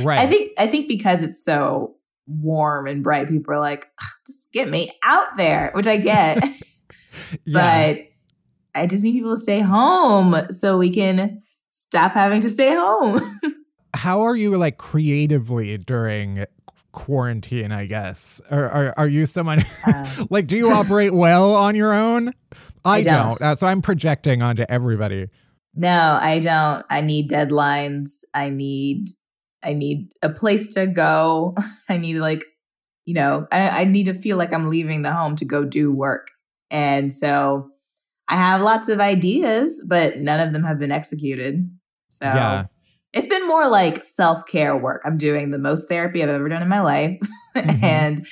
[0.02, 0.18] Right.
[0.18, 1.94] I think, I think because it's so
[2.26, 3.86] warm and bright, people are like,
[4.26, 6.42] just get me out there, which I get.
[7.44, 7.92] yeah.
[7.92, 11.40] but I just need people to stay home so we can
[11.70, 13.20] stop having to stay home.
[13.94, 16.46] how are you like creatively during
[16.92, 18.40] quarantine, I guess?
[18.50, 22.32] Or are, are you someone Uh, like do you operate well on your own?
[22.84, 23.28] I, I don't.
[23.30, 23.42] don't.
[23.42, 25.28] Uh, so I'm projecting onto everybody.
[25.74, 26.84] No, I don't.
[26.90, 28.24] I need deadlines.
[28.34, 29.08] I need
[29.62, 31.54] I need a place to go.
[31.88, 32.44] I need like,
[33.04, 35.92] you know, I, I need to feel like I'm leaving the home to go do
[35.92, 36.31] work.
[36.72, 37.70] And so
[38.28, 41.70] I have lots of ideas, but none of them have been executed.
[42.08, 42.64] So Yeah.
[43.12, 45.02] it's been more like self-care work.
[45.04, 47.18] I'm doing the most therapy I've ever done in my life.
[47.56, 47.82] Mhm.
[47.82, 48.26] and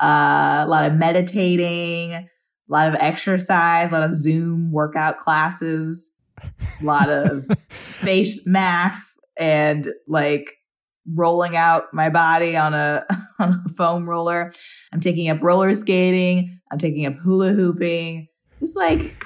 [0.00, 2.26] uh, a lot of meditating, a
[2.68, 9.88] lot of exercise, a lot of Zoom workout classes, a lot of face masks and
[10.06, 10.58] like
[11.14, 13.04] rolling out my body on a
[13.38, 14.52] on a foam roller.
[14.92, 16.60] I'm taking up roller skating.
[16.70, 18.28] I'm taking up hula hooping.
[18.58, 18.98] Just like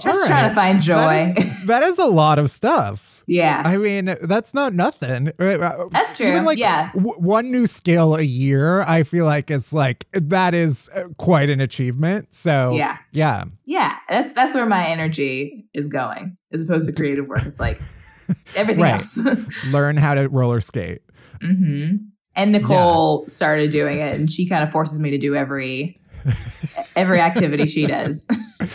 [0.00, 0.94] just All trying to find joy.
[0.96, 3.22] That is, that is a lot of stuff.
[3.26, 3.62] yeah.
[3.64, 5.28] I mean, that's not nothing.
[5.38, 6.26] Uh, That's true.
[6.28, 6.92] Even like Yeah.
[6.92, 11.50] w- one new skill a year, I feel like it's like that is uh, quite
[11.50, 12.34] an achievement.
[12.34, 12.98] So Yeah.
[13.12, 13.96] yeah, Yeah.
[14.08, 17.44] That's that's where my energy is going as opposed to creative work.
[17.46, 17.80] It's like
[18.54, 18.94] everything Right.
[18.94, 19.18] else.
[19.72, 21.02] learn how to roller skate.
[21.40, 21.96] hmm
[22.34, 26.00] And Nicole started doing it, and she kind of forces me to do every
[26.96, 28.26] every activity she does.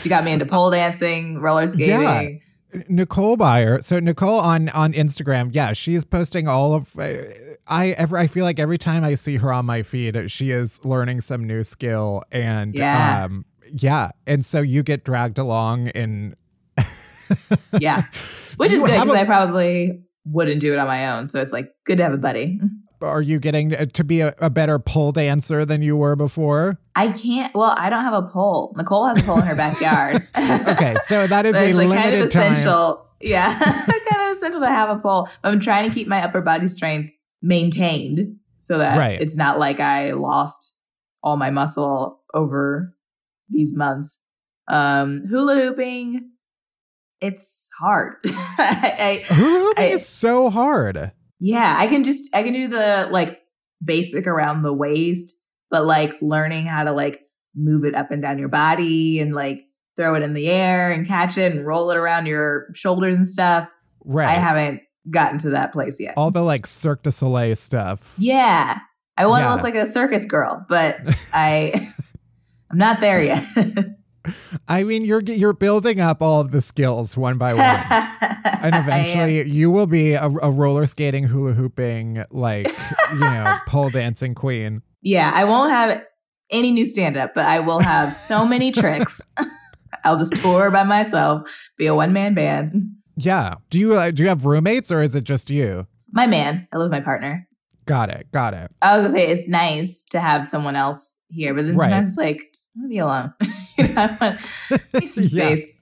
[0.01, 2.41] she got me into pole dancing, roller skating.
[2.87, 3.83] Nicole Byer.
[3.83, 6.97] So Nicole on on Instagram, yeah, she is posting all of.
[6.97, 7.15] Uh,
[7.67, 10.79] I ever I feel like every time I see her on my feed, she is
[10.85, 13.25] learning some new skill, and Yeah.
[13.25, 16.35] um, yeah, and so you get dragged along in.
[17.79, 18.03] Yeah.
[18.57, 21.25] Which is good because a- I probably wouldn't do it on my own.
[21.27, 22.59] So it's like good to have a buddy.
[23.01, 26.77] Are you getting to be a, a better pole dancer than you were before?
[26.95, 27.51] I can't.
[27.55, 28.75] Well, I don't have a pole.
[28.77, 30.27] Nicole has a pole in her backyard.
[30.71, 32.53] Okay, so that is So a like limited kind of time.
[32.53, 33.07] essential.
[33.19, 35.27] Yeah, kind of essential to have a pole.
[35.43, 37.11] I'm trying to keep my upper body strength
[37.41, 39.19] maintained so that Right.
[39.19, 40.79] it's not like I lost
[41.23, 42.95] all my muscle over
[43.49, 44.23] these months.
[44.67, 46.29] Um, hula hooping,
[47.21, 48.15] it's hard.
[48.25, 51.11] I, Hula hooping I- is so hard.
[51.39, 53.39] yeah, I can just I can do the like
[53.83, 55.35] basic around the waist,
[55.69, 57.21] but like learning how to like
[57.55, 59.63] move it up and down your body and like
[59.97, 63.27] throw it in the air and catch it and roll it around your shoulders and
[63.27, 63.67] stuff.
[64.05, 64.27] Right.
[64.29, 66.13] I haven't gotten to that place yet.
[66.15, 68.13] all the like Cirque du Soleil stuff.
[68.17, 68.79] yeah.
[69.17, 69.53] I want to Yeah.
[69.53, 70.97] look like a circus girl, but
[71.33, 71.91] I
[72.71, 73.43] I'm not there yet.
[74.67, 77.63] I mean, you're you're building up all of the skills one by one.
[78.63, 82.67] and eventually you will be a, a roller skating, hula hooping, like
[83.13, 84.81] you know, pole dancing queen.
[85.01, 86.03] yeah, I won't have
[86.51, 89.21] any new stand up, but I will have so many tricks.
[90.03, 91.41] I'll just tour by myself,
[91.77, 92.73] be a one man band.
[93.17, 93.55] Yeah.
[93.69, 95.87] Do you uh, do you have roommates or is it just you?
[96.11, 97.47] My man, I live with my partner.
[97.85, 98.31] Got it.
[98.31, 98.71] Got it.
[98.81, 101.85] I was gonna say it's nice to have someone else here, but then Right.
[101.89, 103.33] sometimes it's like I'm gonna be alone.
[103.77, 105.47] You know, I want- need some Yeah.
[105.55, 105.73] space.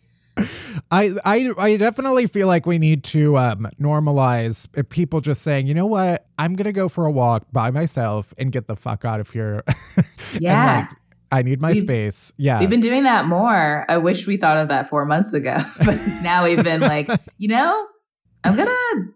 [0.92, 5.74] I, I I definitely feel like we need to um, normalize people just saying, you
[5.74, 9.20] know what, I'm gonna go for a walk by myself and get the fuck out
[9.20, 9.64] of here.
[10.40, 10.88] Yeah.
[10.88, 10.98] like,
[11.32, 12.32] I need my We've- space.
[12.38, 12.60] Yeah.
[12.60, 13.86] We've been doing that more.
[13.90, 17.10] I wish we thought of that four months ago, but now we've been like,
[17.40, 17.88] you know,
[18.44, 18.72] I'm gonna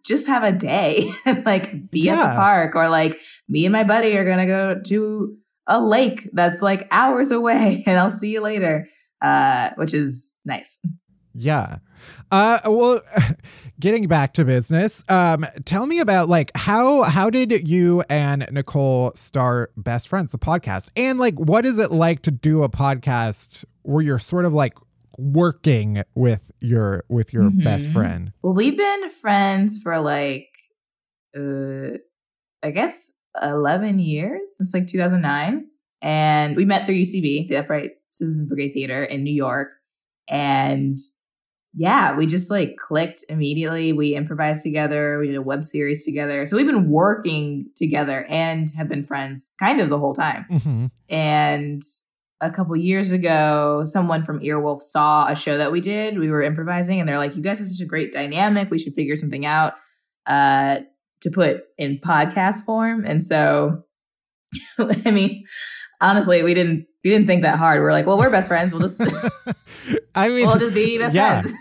[0.05, 3.17] just have a day and like be at the park, or like
[3.47, 5.37] me and my buddy are gonna go to
[5.67, 8.87] a lake that's like hours away, and I'll see you later,
[9.21, 10.79] uh, which is nice.
[11.35, 11.77] Yeah.
[12.31, 13.01] Uh well
[13.79, 15.03] getting back to business.
[15.09, 20.37] Um tell me about like how how did you and Nicole start Best Friends the
[20.37, 20.89] podcast?
[20.95, 24.73] And like what is it like to do a podcast where you're sort of like
[25.17, 27.93] working with your with your best Mhm.
[27.93, 28.31] friend?
[28.43, 30.49] Well, we've been friends for like,
[31.35, 31.97] uh,
[32.61, 33.11] I guess,
[33.41, 35.67] 11 years since like 2009.
[36.01, 39.69] And we met through UCB, the Upright Citizens Brigade Theater in New York.
[40.27, 40.97] And
[41.73, 43.93] yeah, we just like clicked immediately.
[43.93, 45.17] We improvised together.
[45.17, 46.45] We did a web series together.
[46.45, 50.45] So we've been working together and have been friends kind of the whole time.
[50.51, 50.91] Mhm.
[51.09, 51.81] And
[52.41, 56.19] a couple years ago, someone from Earwolf saw a show that we did.
[56.19, 58.69] We were improvising, and they're like, "You guys have such a great dynamic.
[58.69, 59.75] We should figure something out
[60.25, 60.79] uh,
[61.23, 63.83] to put in podcast form." And so,
[64.79, 65.43] I mean,
[66.01, 67.81] honestly, we didn't we didn't think that hard.
[67.81, 68.73] We are like, "Well, we're best friends.
[68.73, 69.01] We'll just
[70.15, 71.41] I mean we'll just be best yeah.
[71.41, 71.57] friends."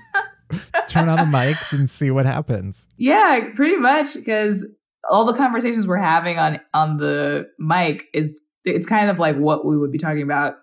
[0.88, 2.86] turn on the mics and see what happens.
[2.96, 4.66] Yeah, pretty much because
[5.10, 9.64] all the conversations we're having on on the mic is it's kind of like what
[9.64, 10.54] we would be talking about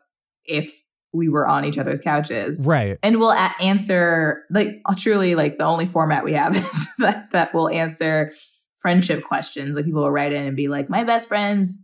[0.45, 0.82] if
[1.12, 2.64] we were on each other's couches.
[2.64, 2.97] Right.
[3.02, 7.54] And we'll a- answer like truly like the only format we have is that that
[7.54, 8.32] will answer
[8.80, 9.75] friendship questions.
[9.75, 11.77] Like people will write in and be like, "My best friend's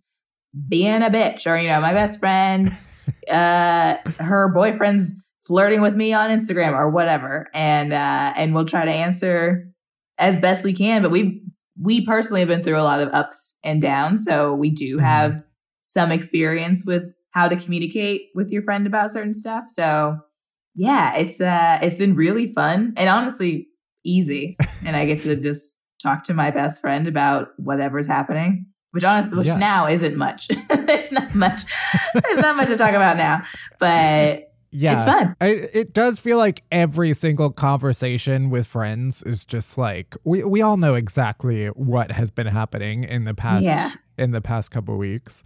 [0.68, 2.72] being a bitch," or you know, "My best friend,
[3.32, 7.48] uh, her boyfriend's flirting with me on Instagram," or whatever.
[7.54, 9.68] And uh, and we'll try to answer
[10.18, 11.02] as best we can.
[11.02, 11.42] But we
[11.80, 15.02] we personally have been through a lot of ups and downs, so we do Mhm.
[15.02, 15.44] have
[15.82, 19.66] some experience with how to communicate with your friend about certain stuff.
[19.68, 20.18] So
[20.74, 23.68] yeah, it's uh it's been really fun and honestly
[24.06, 24.56] easy.
[24.86, 28.68] and I get to just talk to my best friend about whatever's happening.
[28.92, 29.58] Which honestly which Yeah.
[29.58, 30.48] now isn't much.
[30.70, 31.64] There's not much
[32.14, 33.44] there's not much to talk about now.
[33.78, 34.94] But Yeah.
[34.96, 35.36] it's fun.
[35.42, 40.62] I, it does feel like every single conversation with friends is just like we, we
[40.62, 43.92] all know exactly what has been happening in the past Yeah.
[44.18, 45.44] in the past couple weeks.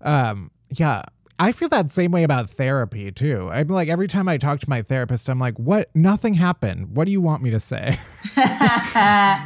[0.00, 1.02] Um yeah,
[1.38, 3.48] I feel that same way about therapy too.
[3.52, 6.96] I'm like every time I talk to my therapist I'm like what nothing happened.
[6.96, 7.98] What do you want me to say?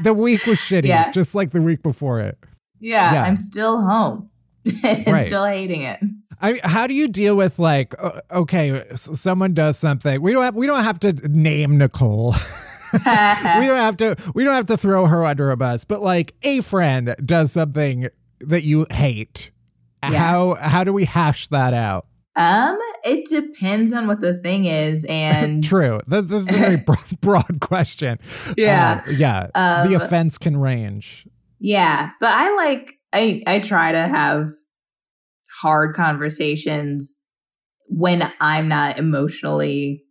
[0.03, 1.11] the week was shitty Yeah.
[1.11, 2.39] just like the week before it.
[2.79, 3.23] yeah, Yeah.
[3.25, 4.31] I'm still home.
[4.85, 5.27] and Right.
[5.27, 6.01] still hating it.
[6.43, 10.21] I how do you deal with like uh, okay, s- someone does something.
[10.23, 12.35] We don't have we don't have to name Nicole.
[12.93, 16.35] we don't have to we don't have to throw her under a bus but like
[16.43, 18.09] a friend does something
[18.41, 19.51] that you hate
[20.03, 20.19] Yeah.
[20.19, 25.05] how how do we hash that out Um, it depends on what the thing is,
[25.09, 26.01] and True.
[26.07, 28.19] This, this is a very broad, broad question.
[28.57, 29.47] yeah, Uh, yeah.
[29.85, 31.27] the Um, offense can range.
[31.59, 32.11] yeah.
[32.21, 34.49] But I like I I try to have
[35.61, 37.17] hard conversations
[37.89, 40.05] when I'm not emotionally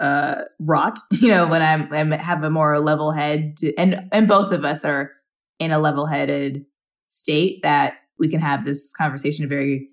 [0.00, 0.98] uh wrought.
[1.12, 4.64] You know, when I'm, I'm have a more level head, to, and and both of
[4.64, 5.12] us are
[5.58, 6.64] in a level headed
[7.08, 9.88] state that we can have this conversation in a very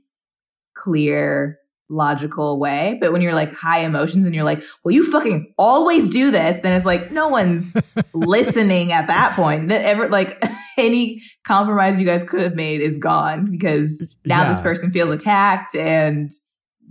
[0.75, 1.59] clear
[1.89, 2.97] logical way.
[2.99, 6.59] But when you're like high emotions and you're like well you fucking always do this
[6.59, 7.77] then it's like no one's
[8.13, 9.69] listening at that point.
[9.69, 10.43] That ever like
[10.77, 15.75] any compromise you guys could have made is gone because now this person feels attacked
[15.75, 16.31] and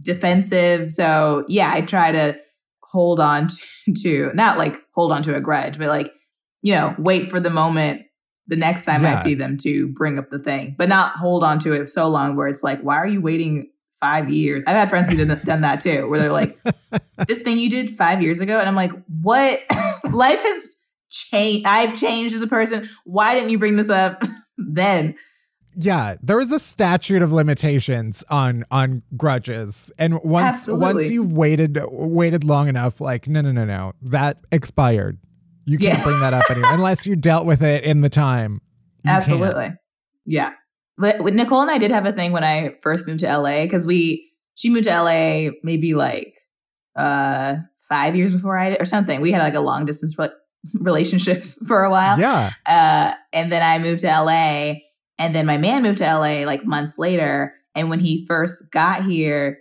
[0.01, 0.91] defensive.
[0.91, 2.39] So yeah i try to
[2.95, 6.12] hold on to, to not like hold on to a grudge but like
[6.62, 8.03] you know wait for the moment
[8.47, 9.18] the next time Yeah.
[9.18, 12.09] i see them to bring up the thing but not hold on to it so
[12.09, 13.70] long where it's like why are you waiting
[14.01, 16.59] five years i've had friends who done, done that too where they're like
[17.26, 18.92] this thing you did five years ago and i'm like
[19.22, 19.61] what
[20.11, 20.70] life has
[21.09, 24.22] changed i've changed as a person why didn't you bring this up
[24.59, 25.14] then
[25.76, 30.82] Yeah, there is a statute of limitations on on grudges, and once Absolutely.
[30.95, 35.18] once you've waited waited long enough, like no no no no, that expired.
[35.67, 36.05] You can't Yeah.
[36.05, 38.61] bring that up anymore unless you dealt with it in the time.
[39.05, 39.11] You.
[39.11, 39.73] Absolutely.
[40.27, 40.51] Yeah.
[40.99, 43.62] But with Nicole and I did have a thing when I first moved to LA
[43.62, 46.35] because we she moved to LA maybe like
[46.97, 47.57] uh
[47.89, 49.21] five years before I did or something.
[49.21, 50.29] We had like a long distance re-
[50.81, 52.19] relationship for a while.
[52.19, 54.75] Yeah, Uh and then I moved to LA
[55.19, 57.55] and then my man moved to LA like months later.
[57.75, 59.59] And when he first got here,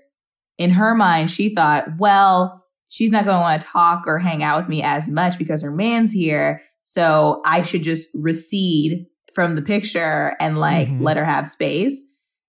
[0.59, 2.62] in her mind, she thought, well,
[2.93, 5.63] she's not going to want to talk or hang out with me as much because
[5.63, 6.61] her man's here.
[6.83, 11.01] So I should just recede from the picture and like Mhm.
[11.01, 12.03] let her have space.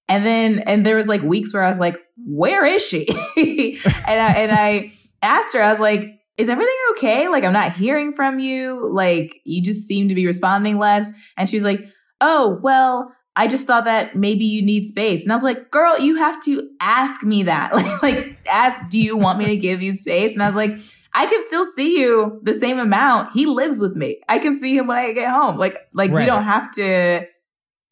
[0.06, 3.06] And then, and there was like weeks where I was like, where is she?
[3.38, 4.92] and I, and I
[5.22, 7.28] asked her, I was like, is everything okay?
[7.28, 8.90] Like, I'm not hearing from you.
[8.92, 11.10] Like, you just seem to be responding less.
[11.38, 11.86] And she was like,
[12.20, 15.24] oh, well, I just thought that maybe you need space.
[15.24, 17.74] And I was like, girl, you have to ask me that.
[17.74, 20.32] Like, like ask, do you want me to give you space?
[20.34, 20.78] And I was like,
[21.12, 23.32] I can still see you the same amount.
[23.32, 24.20] He lives with me.
[24.28, 25.56] I can see him when I get home.
[25.58, 26.26] Like, like we Right.
[26.26, 27.26] don't have to,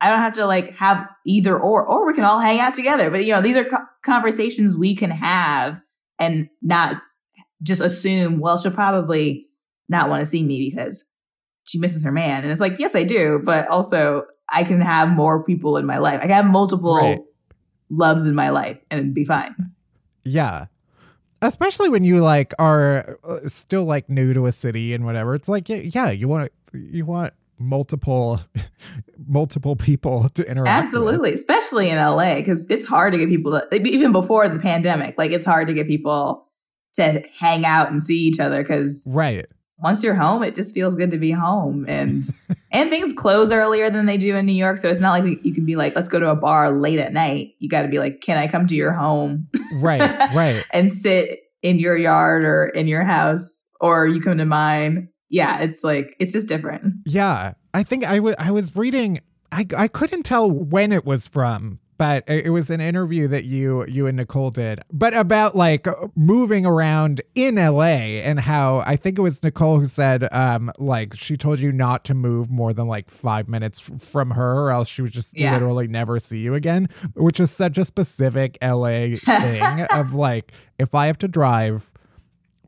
[0.01, 3.11] I don't have to like have either or, or we can all hang out together.
[3.11, 5.81] But you know, these are co- conversations we can have
[6.19, 7.01] and not
[7.63, 9.47] just assume, well, she'll probably
[9.89, 11.05] not want to see me because
[11.65, 12.43] she misses her man.
[12.43, 13.41] And it's like, yes, I do.
[13.45, 16.19] But also I can have more people in my life.
[16.19, 17.21] I can have multiple Right.
[17.91, 19.55] loves in my life and it'd be fine.
[20.25, 20.67] yeah.
[21.45, 25.35] Especially when you like are uh, still like new to a city and whatever.
[25.35, 28.41] It's like yeah, you want you want multiple
[29.27, 30.69] multiple people to interact.
[30.69, 30.69] with.
[30.97, 35.17] Absolutely, especially in LA, because it's hard to get people to, even before the pandemic,
[35.19, 36.47] like it's hard to get people
[36.95, 39.47] to hang out and see each other because Right.
[39.79, 41.85] Once you're home, it just feels good to be home.
[41.89, 42.25] And
[42.73, 45.53] and things close earlier than they do in New York, so it's not like you
[45.53, 47.55] can be like, let's go to a bar late at night.
[47.59, 49.49] You got to be like, can I come to your home
[49.81, 50.01] Right.
[50.35, 50.63] Right.
[50.73, 55.09] and sit in your yard or in your house, or you come to mine?
[55.31, 56.95] Yeah, it's like it's just different.
[57.07, 59.21] Yeah, I think I wa- I was reading.
[59.51, 63.87] I I couldn't tell when it was from, but it was an interview that you
[63.87, 65.87] you and Nicole did, but about like
[66.17, 71.15] moving around in LA and how I think it was Nicole who said um like
[71.17, 74.89] she told you not to move more than like five minutes from her, or else
[74.89, 75.53] she would just Yeah.
[75.53, 80.51] literally never see you again, which is such a specific LA thing of like
[80.81, 81.93] if I have to drive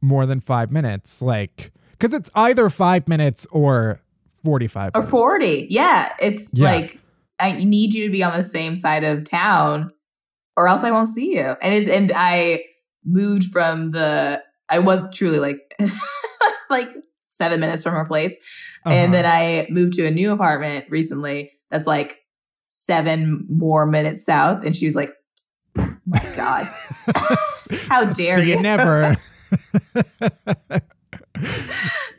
[0.00, 4.00] more than five minutes, like because it's either five minutes or
[4.44, 6.70] 45 or 40 yeah it's Yeah.
[6.70, 7.00] like
[7.44, 9.90] i need you to be on the same side of town
[10.56, 11.56] or else i won't see you.
[11.60, 12.64] And is and i
[13.04, 15.58] moved from the i was truly like
[16.70, 16.90] like
[17.28, 18.36] seven minutes from her place.
[18.84, 18.94] Uh-huh.
[18.94, 22.18] and then i moved to a new apartment recently that's like
[22.74, 24.64] seven more minutes south.
[24.64, 25.12] And she was like
[25.78, 26.66] oh my god.
[27.88, 29.16] How dare so you never.
[30.16, 30.80] I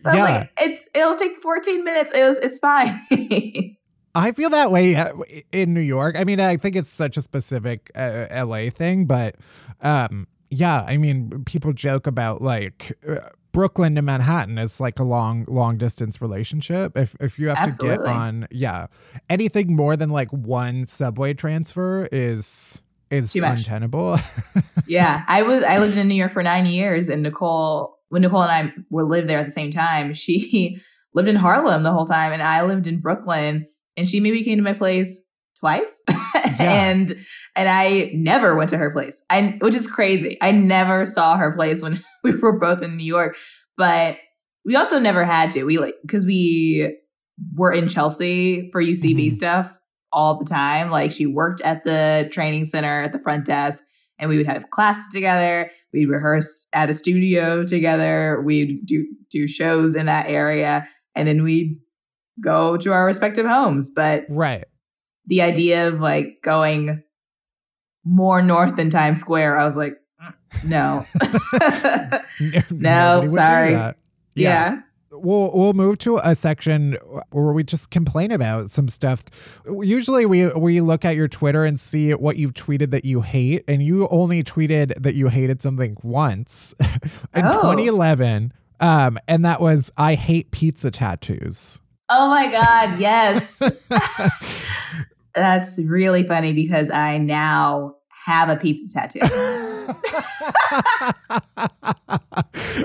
[0.04, 0.24] was yeah.
[0.24, 2.12] Like it's it'll take 14 minutes.
[2.12, 3.78] It was it's fine
[4.16, 5.13] i feel that way uh,
[5.51, 9.36] in new york i mean i think it's such a specific uh, la thing but
[9.82, 15.03] um yeah i mean people joke about like uh, brooklyn to manhattan is like a
[15.03, 17.97] long long distance relationship if if you have Absolutely.
[17.97, 18.88] to get on yeah
[19.30, 24.20] anything more than like one subway transfer is is Too untenable
[24.88, 28.43] yeah, I was I lived in New York for nine years, and Nicole, when Nicole
[28.43, 30.82] and I were lived there at the same time, she
[31.13, 33.68] lived in Harlem the whole time, and I lived in Brooklyn.
[33.98, 35.22] And she maybe came to my place
[35.60, 36.04] twice.
[36.60, 37.16] and
[37.56, 39.24] and I never went to her place.
[39.30, 40.38] I which is crazy.
[40.41, 43.36] I never saw her place when we were both in New York.
[43.78, 44.18] But
[44.66, 45.64] we also never had to.
[45.64, 46.98] We like because we
[47.56, 49.32] were in Chelsea for UCB Mhm.
[49.32, 49.78] stuff
[50.12, 50.89] all the time.
[50.89, 53.84] Like she worked at the training center at the front desk
[54.18, 55.70] and we would have classes together.
[55.93, 58.41] We'd rehearse at a studio together.
[58.43, 61.78] We'd do do shows in that area and then we'd
[62.42, 63.90] go to our respective homes.
[63.92, 64.66] But Right.
[65.26, 67.02] the idea of like going
[68.04, 69.94] more north than Times Square, I was like,
[70.66, 71.06] no,
[72.72, 73.22] no.
[73.24, 73.74] Do sorry.
[73.74, 73.98] that.
[74.36, 74.80] yeah.
[75.18, 76.98] We'll we'll move to a section
[77.32, 79.24] where we just complain about some stuff.
[79.82, 83.64] Usually we we look at your Twitter and see what you've tweeted that you hate,
[83.68, 86.76] and you only tweeted that you hated something once
[87.34, 87.52] in Oh.
[87.62, 91.80] 2011, um, and that was I hate pizza tattoos.
[92.18, 93.61] Oh my God, yes.
[95.36, 97.95] That's really funny because I now
[98.26, 99.20] have a pizza tattoo.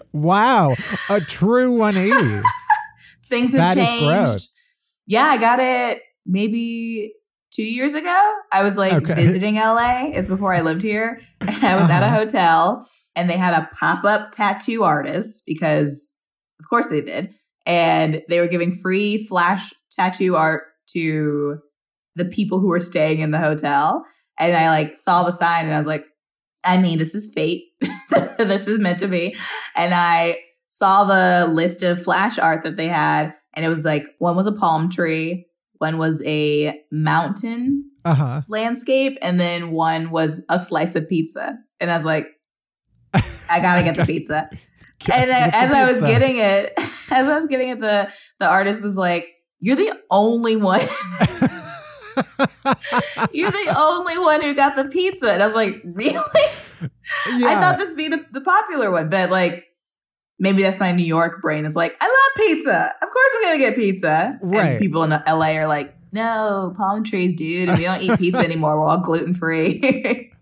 [0.12, 0.74] wow,
[1.08, 2.42] a true 180.
[3.28, 4.48] Things have That changed.
[5.06, 7.12] Yeah, I got it maybe
[7.52, 8.34] two years ago.
[8.52, 9.14] I was like Okay.
[9.14, 10.10] visiting LA.
[10.12, 11.20] It's before I lived here.
[11.40, 12.16] And I was at a Uh-huh.
[12.18, 16.16] hotel and they had a pop up tattoo artist because,
[16.60, 17.34] of course, they did.
[17.66, 21.58] And they were giving free flash tattoo art to
[22.16, 24.04] the people who were staying in the hotel.
[24.38, 26.04] And I like saw the sign and I was like,
[26.64, 27.64] I mean, this is fate.
[28.38, 29.36] this is meant to be.
[29.76, 34.06] And I saw the list of flash art that they had, and it was like
[34.18, 35.46] one was a palm tree,
[35.78, 38.42] one was a mountain Uh huh.
[38.48, 41.56] landscape, and then one was a slice of pizza.
[41.80, 42.26] And I was like,
[43.14, 44.50] I gotta get the pizza.
[45.08, 46.72] And I, as I was getting it,
[47.10, 49.28] as I was getting it, the the artist was like,
[49.60, 50.80] "You're the only one.
[53.32, 56.20] You're the only one who got the pizza." And I was like, "Really?"
[57.26, 59.66] I thought this would be the, the popular one, but like
[60.38, 62.94] maybe that's my New York brain is like, I love pizza.
[63.02, 64.38] Of course I'm gonna get pizza.
[64.42, 64.70] Right.
[64.70, 67.68] And people in LA are like, no, palm trees, dude.
[67.68, 68.80] And we don't eat pizza anymore.
[68.80, 70.32] We're all gluten free.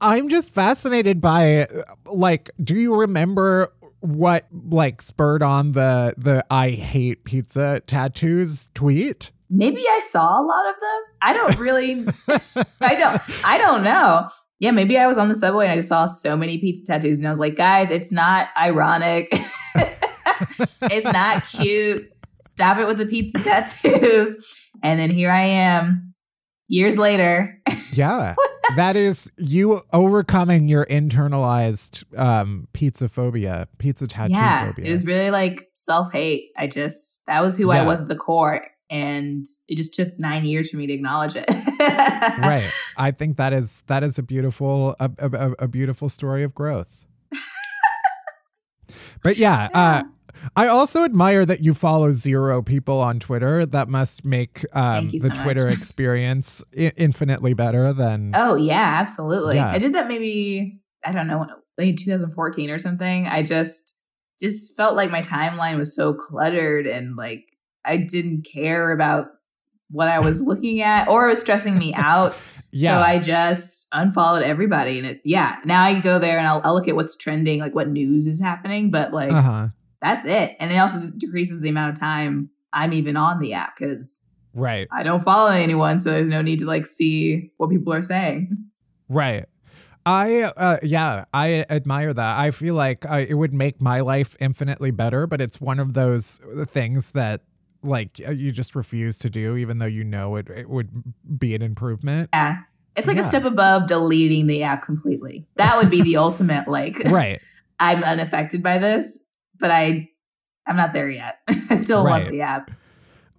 [0.00, 1.66] I'm just fascinated by
[2.06, 9.32] like do you remember what like spurred on the the I hate pizza tattoos tweet?
[9.50, 11.02] maybe I saw a lot of them.
[11.22, 12.06] I don't really
[12.80, 14.28] I don't I don't know.
[14.60, 17.18] Yeah, maybe I was on the subway and I just saw so many pizza tattoos
[17.18, 19.28] and I was like, guys, it's not ironic.
[20.82, 22.10] it's not cute.
[22.42, 24.36] Stop it with the pizza tattoos.
[24.82, 26.14] And then here I am,
[26.68, 27.60] years later.
[27.92, 28.34] Yeah.
[28.76, 34.86] that is you overcoming your internalized um pizza phobia, pizza tattoo yeah, phobia.
[34.86, 36.50] it was really like self hate.
[36.56, 37.82] I just that was who Yeah.
[37.82, 41.34] I was at the core, and it just took nine years for me to acknowledge
[41.36, 41.46] it.
[41.48, 42.70] right.
[42.96, 46.54] I think that is that is a beautiful a, a, a- a beautiful story of
[46.54, 47.04] growth.
[49.22, 50.02] but yeah, uh
[50.56, 53.66] I also admire that you follow zero people on Twitter.
[53.66, 55.78] That must make um, the so Twitter much.
[55.78, 58.32] experience I- infinitely better than.
[58.34, 59.56] Oh yeah, absolutely.
[59.56, 59.70] Yeah.
[59.70, 63.26] I did that maybe I don't know, like 2014 or something.
[63.26, 63.94] I just
[64.40, 67.44] just felt like my timeline was so cluttered and like
[67.84, 69.28] I didn't care about
[69.90, 72.36] what I was looking at or it was stressing me out.
[72.70, 72.96] yeah.
[72.96, 76.74] So I just unfollowed everybody and it yeah, now I go there and I'll, I'll
[76.74, 79.68] look at what's trending, like what news is happening, but like uh huh.
[80.00, 80.56] That's it.
[80.60, 84.24] And it also decreases the amount of time I'm even on the app because
[84.54, 84.88] Right.
[84.90, 88.56] I don't follow anyone, so there's no need to like see what people are saying.
[89.08, 89.44] Right.
[90.06, 92.38] I uh, yeah, I admire that.
[92.38, 95.92] I feel like I, it would make my life infinitely better, but it's one of
[95.94, 97.42] those things that
[97.82, 100.88] like uh, you just refuse to do, even though you know it, it would
[101.38, 102.30] be an improvement.
[102.32, 102.58] Yeah.
[102.96, 103.24] It's like Yeah.
[103.24, 105.46] a step above deleting the app completely.
[105.56, 107.40] That would be the ultimate like Right.
[107.80, 109.20] I'm unaffected by this,
[109.60, 110.08] but I
[110.66, 111.38] I'm not there yet.
[111.70, 112.20] I still Right.
[112.22, 112.70] want the app.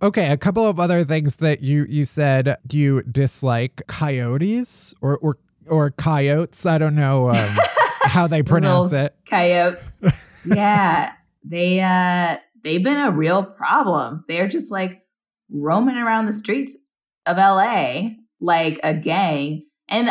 [0.02, 5.18] Okay, a couple of other things that you you said Do you dislike coyotes or
[5.18, 6.66] or or coyotes.
[6.66, 7.36] I don't know um,
[8.04, 9.16] how they pronounce it.
[9.30, 10.02] Coyotes.
[10.46, 11.14] yeah.
[11.44, 14.26] They uh they've been a real problem.
[14.28, 15.04] They're just like
[15.52, 16.78] roaming around the streets
[17.26, 18.10] of LA
[18.42, 19.66] like a gang.
[19.90, 20.10] And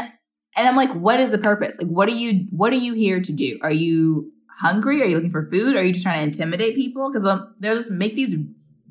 [0.57, 1.79] and I'm like, what is the purpose?
[1.79, 3.59] Like what are you what are you here to do?
[3.63, 5.03] Are you hungry?
[5.03, 5.77] Are you looking for food?
[5.77, 7.09] Are you just trying to intimidate people?
[7.11, 8.37] Because um, they'll just make these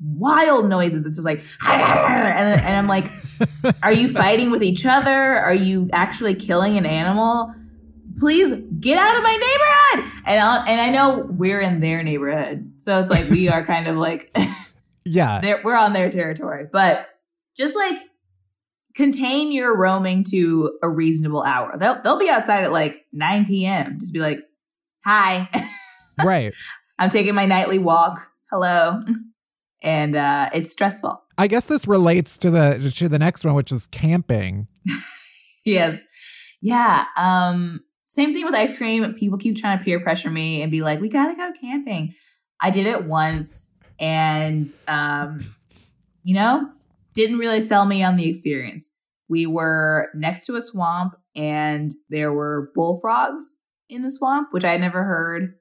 [0.00, 1.04] wild noises.
[1.04, 3.04] It's just like, and, and I'm like,
[3.82, 5.10] are you fighting with each other?
[5.10, 7.54] Are you actually killing an animal?
[8.18, 9.36] Please get out of my
[9.94, 10.22] neighborhood.
[10.26, 13.86] And I, and I know we're in their neighborhood, so it's like we are kind
[13.86, 14.36] of like
[15.04, 15.60] Yeah.
[15.62, 16.66] we're on their territory.
[16.70, 17.08] But
[17.56, 17.98] just like
[18.94, 21.76] contain your roaming to a reasonable hour.
[21.78, 23.98] They'll they'll be outside at like 9 p.m.
[24.00, 24.40] Just be like,
[25.04, 25.48] "Hi,
[26.22, 26.52] right.
[26.98, 28.30] I'm taking my nightly walk.
[28.50, 29.00] Hello,"
[29.82, 31.22] and uh, it's stressful.
[31.36, 34.68] I guess this relates to the to the next one, which is camping.
[35.64, 36.02] Yes,
[36.62, 37.04] yeah.
[37.18, 39.12] Um, same thing with ice cream.
[39.12, 42.14] People keep trying to peer pressure me and be like, "We gotta go camping."
[42.58, 43.68] I did it once,
[44.00, 45.40] and um,
[46.22, 46.70] you know,
[47.12, 48.92] didn't really sell me on the experience.
[49.28, 53.58] We were next to a swamp and there were bullfrogs
[53.88, 55.54] in the swamp, which I had never heard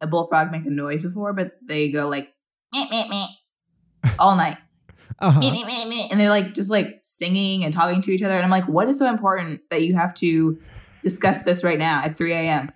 [0.00, 2.28] a bullfrog make a noise before, but they go like
[2.74, 4.58] meh, meh, meh, all night.
[5.18, 5.40] Uh-huh.
[5.40, 6.08] Meh, meh, meh.
[6.10, 8.34] And they're like just like singing and talking to each other.
[8.34, 10.58] And I'm like, what is so important that you have to
[11.02, 12.70] discuss this right now at 3 a.m.?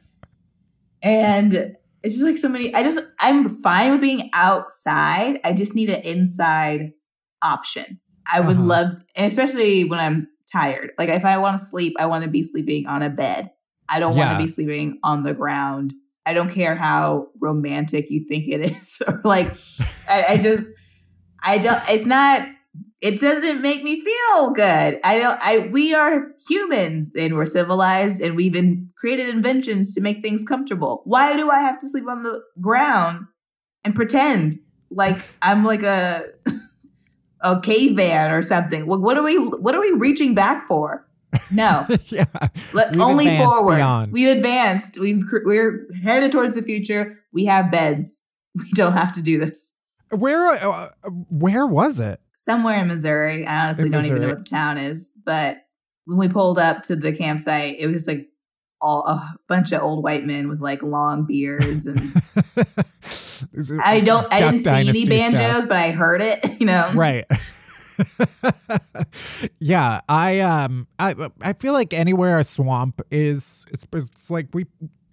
[1.02, 2.74] And it's just like so many.
[2.74, 5.40] I just, I'm fine with being outside.
[5.44, 6.92] I just need an inside
[7.42, 8.00] option.
[8.30, 8.66] I would Uh-huh.
[8.66, 10.92] love, and especially when I'm tired.
[10.98, 13.50] Like if I want to sleep, I want to be sleeping on a bed.
[13.90, 15.94] I don't want to be sleeping on the ground.
[16.24, 19.52] I don't care how romantic you think it is, or like,
[20.08, 20.68] I, I just,
[21.42, 21.82] I don't.
[21.88, 22.46] It's not.
[23.00, 25.00] It doesn't make me feel good.
[25.02, 25.40] I don't.
[25.42, 30.44] I we are humans and we're civilized and we've been created inventions to make things
[30.44, 31.02] comfortable.
[31.04, 33.26] Why do I have to sleep on the ground
[33.84, 34.58] and pretend
[34.90, 36.26] like I'm like a
[37.40, 38.86] a caveman or something?
[38.86, 39.36] Like, what are we?
[39.36, 41.06] What are we reaching back for?
[41.52, 42.24] No, yeah.
[42.72, 43.76] let, only forward.
[43.76, 44.12] beyond.
[44.12, 44.98] We've advanced.
[44.98, 47.18] We've we're headed towards the future.
[47.32, 48.26] We have beds.
[48.56, 49.76] We don't have to do this.
[50.10, 50.88] Where uh,
[51.28, 52.20] where was it?
[52.34, 53.46] Somewhere in Missouri.
[53.46, 55.16] I honestly In don't even know what the town is.
[55.24, 55.58] But
[56.06, 58.28] when we pulled up to the campsite, it was just like
[58.80, 62.00] all a bunch of old white men with like long beards and
[63.82, 65.68] I don't I didn't see any banjos, stuff.
[65.68, 66.90] but I heard it, you know.
[66.94, 67.26] right
[69.58, 74.66] yeah i um i i feel like anywhere a swamp is it's it's like we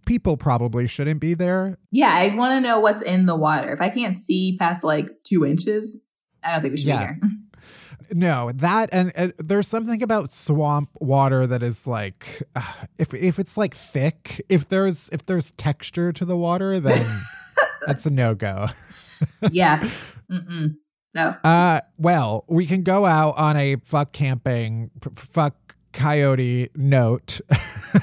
[0.05, 3.73] people probably shouldn't be there Yeah, I want to know what's in the water.
[3.73, 6.01] If I can't see past like two inches,
[6.41, 7.13] I don't think we should Yeah.
[7.13, 7.31] be here.
[8.13, 12.61] no that and, and there's something about swamp water that is like uh,
[12.97, 17.05] if if it's like thick if there's if there's texture to the water then
[17.85, 18.67] that's a no-go
[19.51, 19.89] yeah.
[20.31, 20.75] Mm-mm.
[21.13, 21.35] No.
[21.43, 27.41] Uh, well, we can go out on a fuck camping, f- fuck coyote note.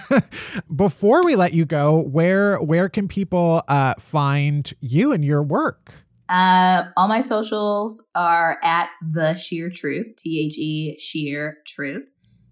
[0.76, 5.94] Before we let you go, where where can people uh find you and your work?
[6.28, 12.10] Uh, all my socials are at the sheer truth, T H E sheer truth.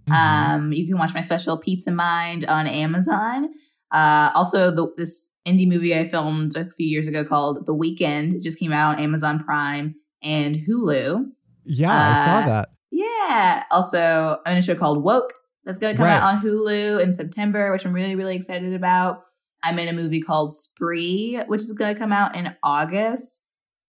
[0.08, 0.54] Mm-hmm.
[0.54, 3.48] Um, you can watch my special Pizza Mind on Amazon.
[3.90, 8.42] Uh, also, the, this indie movie I filmed a few years ago called The Weekend
[8.42, 11.26] just came out on Amazon Prime and Hulu.
[11.64, 12.68] yeah, I uh, saw that.
[12.90, 13.64] Yeah.
[13.70, 15.32] Also, I'm in a show called Woke
[15.64, 16.16] that's going to come Right.
[16.20, 19.22] out on Hulu in September, which I'm really, really excited about.
[19.64, 23.44] I'm in a movie called Spree, which is going to come out in August.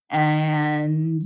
[0.10, 1.22] And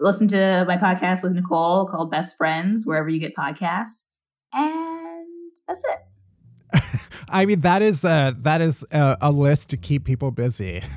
[0.00, 4.04] listen to my podcast with Nicole called Best Friends, wherever you get podcasts.
[4.52, 7.00] And that's it.
[7.28, 10.82] I mean, that is uh that is a, a list to keep people busy.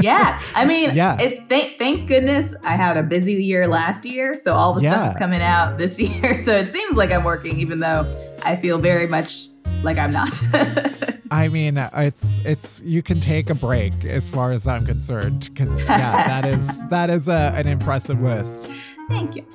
[0.00, 0.40] Yeah.
[0.54, 1.18] I mean, Yeah.
[1.20, 4.36] it's thank thank goodness I had a busy year last year.
[4.38, 5.06] So all the stuff Yeah.
[5.06, 6.36] is coming out this year.
[6.36, 8.04] So it seems like I'm working, even though
[8.44, 9.48] I feel very much
[9.84, 10.32] like I'm not.
[11.30, 15.78] I mean, it's it's you can take a break as far as I'm concerned because
[15.86, 18.66] yeah, that is that is a, an impressive list.
[19.08, 19.46] Thank you.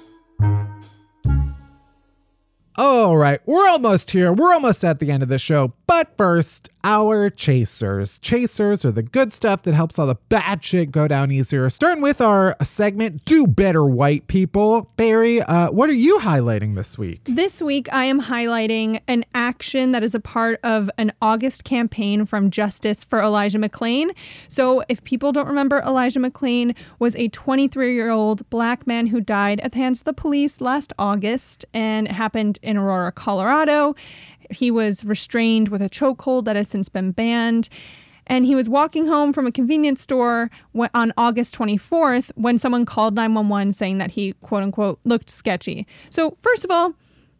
[2.79, 4.31] All right, we're almost here.
[4.31, 5.73] We're almost at the end of the show.
[5.87, 8.17] But first, our chasers.
[8.19, 11.69] Chasers are the good stuff that helps all the bad shit go down easier.
[11.69, 14.91] Starting with our segment, Do Better White People.
[14.95, 17.21] Bari, uh, what are you highlighting this week?
[17.25, 22.25] This week, I am highlighting an action that is a part of an August campaign
[22.25, 24.11] from Justice for Elijah McClain.
[24.47, 29.19] So, if people don't remember, Elijah McClain was a 23 year old black man who
[29.19, 33.95] died at the hands of the police last August, and it happened in Aurora, Colorado.
[34.51, 37.69] He was restrained with a chokehold that has since been banned.
[38.27, 40.51] And he was walking home from a convenience store
[40.93, 45.87] on August 24th when someone called 911 saying that he, quote unquote, looked sketchy.
[46.09, 46.93] So, first of all,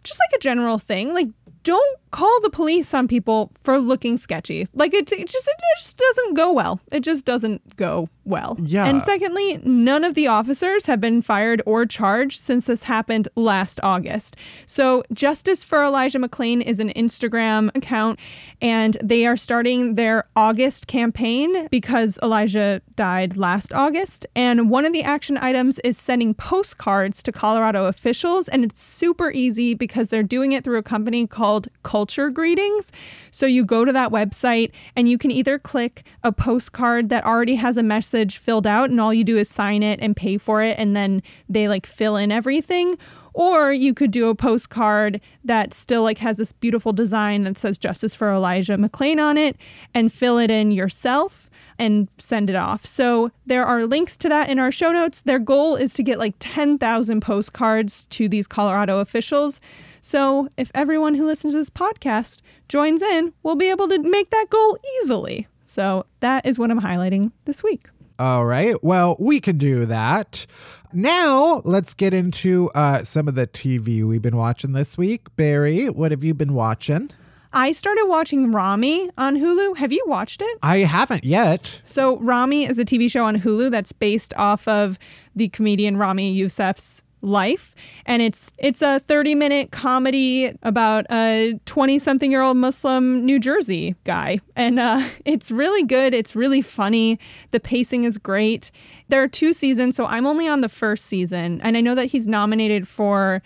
[0.04, 1.28] just like a general thing, like
[1.68, 4.68] don't call the police on people for looking sketchy.
[4.74, 6.80] Like it, it just it just doesn't go well.
[6.92, 8.58] It just doesn't go well.
[8.62, 8.86] Yeah.
[8.86, 13.80] And secondly, none of the officers have been fired or charged since this happened last
[13.84, 14.36] August.
[14.66, 18.20] So Justice for Elijah McClain is an Instagram account
[18.62, 24.26] and they are starting their August campaign because Elijah died last August.
[24.36, 29.32] And one of the action items is sending postcards to Colorado officials and it's super
[29.32, 32.92] easy because they're doing it through a company called Culture Greetings.
[33.32, 37.56] So you go to that website and you can either click a postcard that already
[37.56, 40.62] has a message filled out and all you do is sign it and pay for
[40.62, 42.98] it and then they like fill in everything
[43.38, 47.78] or you could do a postcard that still like has this beautiful design that says
[47.78, 49.56] justice for Elijah McClain on it
[49.94, 51.48] and fill it in yourself
[51.78, 52.84] and send it off.
[52.86, 55.22] So there are links to that in our show notes.
[55.22, 59.62] Their goal is to get like 10,000 postcards to these Colorado officials.
[60.02, 64.30] So if everyone who listens to this podcast joins in, we'll be able to make
[64.32, 65.48] that goal easily.
[65.66, 67.88] So that is what I'm highlighting this week.
[68.20, 68.82] All right.
[68.84, 70.48] Well, we can do that.
[70.94, 75.28] Now, let's get into uh, some of the TV we've been watching this week.
[75.36, 77.12] Bari, what have you been watching?
[77.54, 79.78] I started watching Ramy on Hulu.
[79.78, 80.58] Have you watched it?
[80.64, 81.82] I haven't yet.
[81.86, 84.98] So Ramy is a TV show on Hulu that's based off of
[85.36, 87.74] the comedian Ramy Youssef's life.
[88.06, 93.40] And it's it's a 30 minute comedy about a 20 something year old muslim new
[93.40, 94.40] jersey guy.
[94.56, 96.14] And uh, it's really good.
[96.14, 97.20] It's really funny.
[97.52, 98.72] The pacing is great.
[99.10, 101.60] There are two seasons so i'm only on the first season.
[101.62, 103.42] And i know that he's nominated for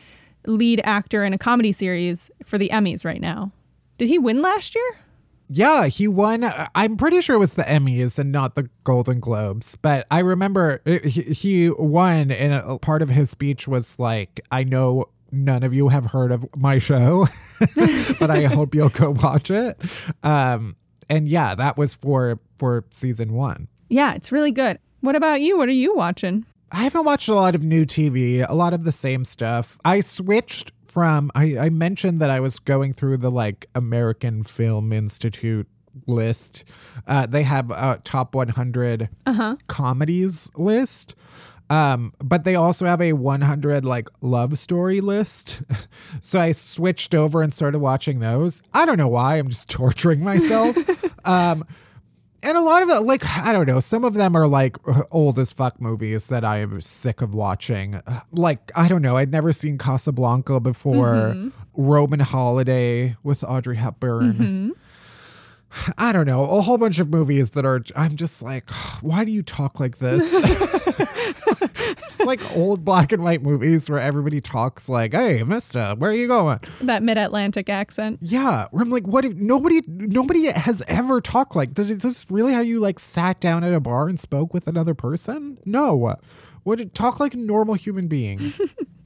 [0.46, 3.52] lead actor in a comedy series for the emmys right now.
[3.98, 4.98] Did he win last year
[5.54, 6.46] Yeah, he won.
[6.46, 10.20] uh, I'm pretty sure it was the Emmys and not the Golden Globes, but I
[10.20, 15.10] remember it, he, he won, and a part of his speech was like, "I know
[15.32, 17.28] none of you have heard of my show,
[18.20, 19.78] but I hope you'll go watch it."
[20.24, 20.78] Um,
[21.10, 23.68] and yeah, that was for for season one.
[23.90, 27.36] yeah it's really good what about you what are you watching I haven't watched a
[27.36, 29.78] lot of new TV, a lot of the same stuff.
[29.84, 34.94] I switched from, I, I mentioned that I was going through the like American Film
[34.94, 35.68] Institute
[36.08, 36.64] list.
[37.08, 39.10] Uh, they have a top 100
[39.68, 41.16] comedies list.
[41.70, 45.62] Um, but they also have a 100 like love story list.
[46.22, 48.62] so I switched over and started watching those.
[48.74, 49.38] I don't know why.
[49.38, 50.78] I'm just torturing myself.
[51.26, 51.66] um,
[52.44, 54.78] and a lot of it, like, I don't know, some of them are like
[55.12, 58.02] old as fuck movies that I am sick of watching.
[58.32, 61.50] Like, I don't know, I'd never seen Casablanca before, mm-hmm.
[61.74, 64.34] Roman Holiday with Audrey Hepburn.
[64.34, 64.70] Mm-hmm.
[65.98, 68.70] I don't know, a whole bunch of movies that are, I'm just like,
[69.02, 70.34] why do you talk like this?
[71.38, 76.16] it's like old black and white movies where everybody talks like, hey, mister, where are
[76.16, 76.60] you going?
[76.82, 81.76] that mid-atlantic accent Yeah, where I'm like, what if nobody nobody has ever talked like
[81.76, 81.90] this?
[81.90, 84.94] Is this really how you like sat down at a bar and spoke with another
[84.94, 85.58] person?
[85.66, 86.16] No.
[86.64, 88.54] Would talk like a normal human being?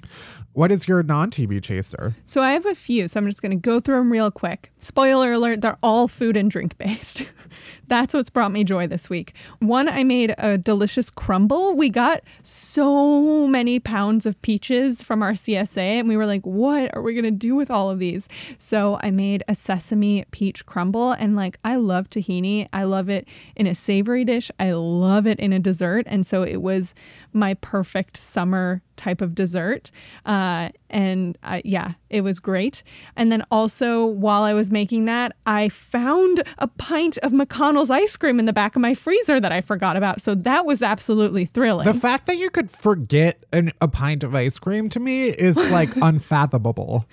[0.53, 2.15] what is your non-TV chaser?
[2.25, 4.71] So I have a few, so I'm just going to go through them real quick.
[4.77, 7.25] Spoiler alert, they're all food and drink based.
[7.87, 9.33] That's what's brought me joy this week.
[9.59, 11.75] One, I made a delicious crumble.
[11.75, 16.95] We got so many pounds of peaches from our CSA, and we were like, what
[16.95, 18.27] are we going to do with all of these?
[18.57, 22.67] So I made a sesame peach crumble, and like, I love tahini.
[22.73, 26.05] I love it in a savory dish, I love it in a dessert.
[26.07, 26.93] And so it was
[27.33, 29.91] my perfect summer type of dessert.
[30.25, 32.81] Uh, and uh, yeah, it was great.
[33.17, 38.15] And then also, while I was making that, I found a pint of McConnell's ice
[38.15, 40.21] cream in the back of my freezer that I forgot about.
[40.21, 41.85] So that was absolutely thrilling.
[41.85, 45.57] The fact that you could forget an, a pint of ice cream to me is
[45.71, 47.05] like unfathomable.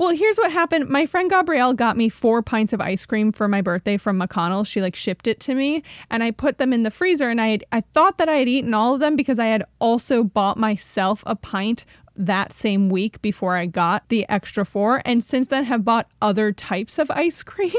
[0.00, 0.88] Well, here's what happened.
[0.88, 4.66] My friend Gabrielle got me four pints of ice cream for my birthday from McConnell.
[4.66, 7.28] She like shipped it to me, and I put them in the freezer.
[7.28, 9.62] And I had, I thought that I had eaten all of them because I had
[9.78, 11.84] also bought myself a pint
[12.26, 16.52] that same week before I got the extra four, and since then have bought other
[16.52, 17.72] types of ice cream.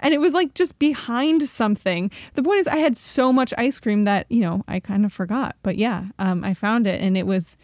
[0.00, 2.10] And it was like just behind something.
[2.34, 5.12] The point is, I had so much ice cream that you know I kind of
[5.12, 5.56] forgot.
[5.62, 7.56] But yeah, um, I found it, and it was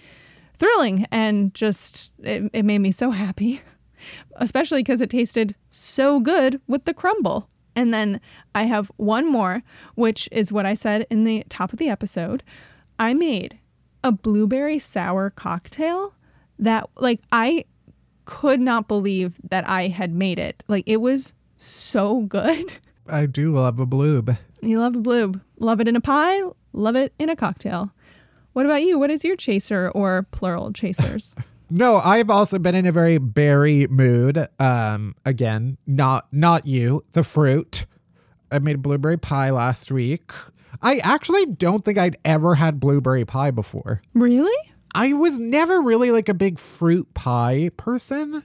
[0.58, 3.62] thrilling and just it, it made me so happy
[4.36, 7.48] especially because it tasted so good with the crumble.
[7.76, 8.20] And then
[8.54, 9.62] I have one more,
[9.94, 12.42] which is what I said in the top of the episode.
[12.98, 13.58] I made
[14.03, 16.14] a blueberry sour cocktail
[16.59, 17.64] that, like, I
[18.24, 20.62] could not believe that I had made it.
[20.68, 22.74] Like, it was so good.
[23.09, 24.38] I do love a bloob.
[24.62, 25.40] You love a bloob.
[25.59, 26.40] Love it in a pie,
[26.72, 27.90] love it in a cocktail.
[28.53, 28.98] What about you?
[28.98, 31.34] What is your chaser or plural chasers?
[31.70, 34.48] no, I've also been in a very berry mood.
[34.59, 37.86] Um, again, not not you, the fruit.
[38.51, 40.32] I made a blueberry pie last week.
[40.83, 44.01] I actually don't think I'd ever had blueberry pie before.
[44.14, 44.57] Really?
[44.95, 48.43] I was never really like a big fruit pie person.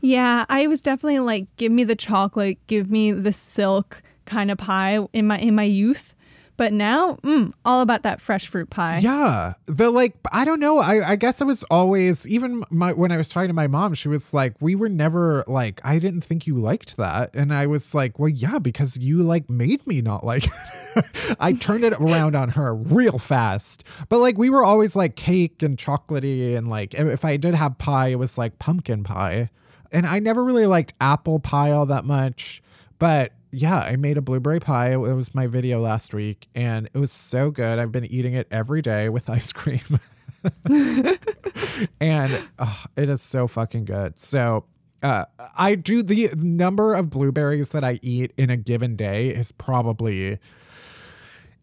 [0.00, 4.58] Yeah, I was definitely like, give me the chocolate, give me the silk kind of
[4.58, 6.14] pie in my in my youth.
[6.56, 8.98] But now, mm, all about that fresh fruit pie.
[8.98, 9.54] Yeah.
[9.66, 10.78] The like I don't know.
[10.78, 13.94] I, I guess I was always even my when I was talking to my mom,
[13.94, 17.34] she was like, We were never like I didn't think you liked that.
[17.34, 20.46] And I was like, Well, yeah, because you like made me not like.
[21.40, 23.84] I turned it around on her real fast.
[24.08, 27.76] But like we were always like cake and chocolatey and like if I did have
[27.78, 29.50] pie, it was like pumpkin pie.
[29.92, 32.62] And I never really liked apple pie all that much.
[32.98, 34.92] But yeah, I made a blueberry pie.
[34.92, 37.78] It was my video last week, and it was so good.
[37.78, 39.98] I've been eating it every day with ice cream.
[42.00, 44.18] and oh, it is so fucking good.
[44.18, 44.66] So,
[45.02, 45.24] uh,
[45.56, 50.38] I do the number of blueberries that I eat in a given day is probably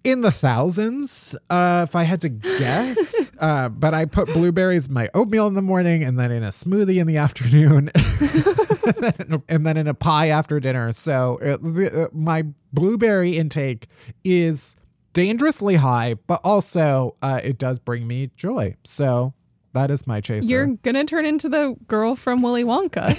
[0.04, 3.32] in the thousands, uh, if I had to guess.
[3.40, 6.50] uh, but I put blueberries in my oatmeal in the morning and then in a
[6.50, 7.90] smoothie in the afternoon
[9.50, 10.92] and then in a pie after dinner.
[10.94, 12.44] So uh, my
[12.74, 13.88] blueberry intake
[14.24, 14.76] is
[15.14, 18.76] dangerously high, but also uh, it does bring me joy.
[18.84, 19.34] So
[19.74, 20.48] that is my chaser.
[20.48, 23.18] You're gonna turn into the girl from Willy Wonka.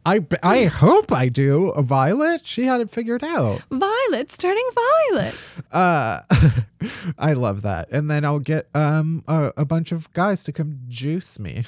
[0.06, 1.72] I I hope I do.
[1.78, 3.62] Violet, she had it figured out.
[3.70, 4.68] Violet's turning
[5.10, 5.34] violet.
[5.72, 6.20] Uh,
[7.18, 7.88] I love that.
[7.90, 11.64] And then I'll get um a, a bunch of guys to come juice me.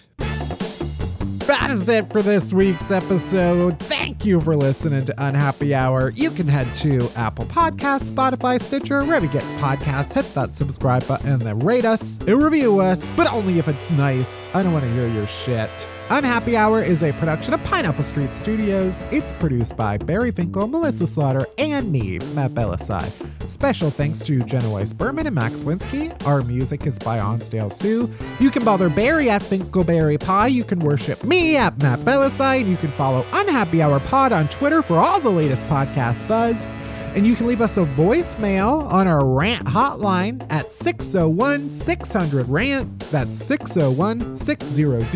[1.47, 3.79] That is it for this week's episode.
[3.79, 6.11] Thank you for listening to Unhappy Hour.
[6.11, 10.13] You can head to Apple Podcasts, Spotify, Stitcher, wherever you get podcasts.
[10.13, 13.89] Hit that subscribe button and then rate us and review us, but only if it's
[13.91, 14.45] nice.
[14.55, 15.71] I don't want to hear your shit.
[16.09, 19.03] Unhappy Hour is a production of Pineapple Street Studios.
[19.11, 23.11] It's produced by Bari Finkel, Melissa Slaughter, and me, Matt Bellassai.
[23.51, 26.15] Special thanks to Jenna Weiss Berman and Max Linsky.
[26.25, 28.09] Our music is by Onsdale Sue.
[28.39, 30.47] You can bother Bari at Finkelbari Pie.
[30.47, 32.65] You can worship me at Matt Bellassai.
[32.65, 36.71] You can follow Unhappy Hour Pod on Twitter for all the latest podcast buzz.
[37.17, 43.01] And you can leave us a voicemail on our rant hotline at 601 600 rant.
[43.11, 45.07] That's 601 600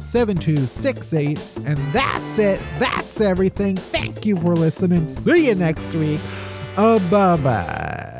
[0.00, 1.48] 7268.
[1.66, 2.58] And that's it.
[2.78, 3.76] That's everything.
[3.76, 5.10] Thank you for listening.
[5.10, 6.20] See you next week.
[6.78, 8.12] Oh, bye bye.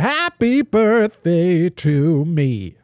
[0.00, 2.79] Happy birthday to me.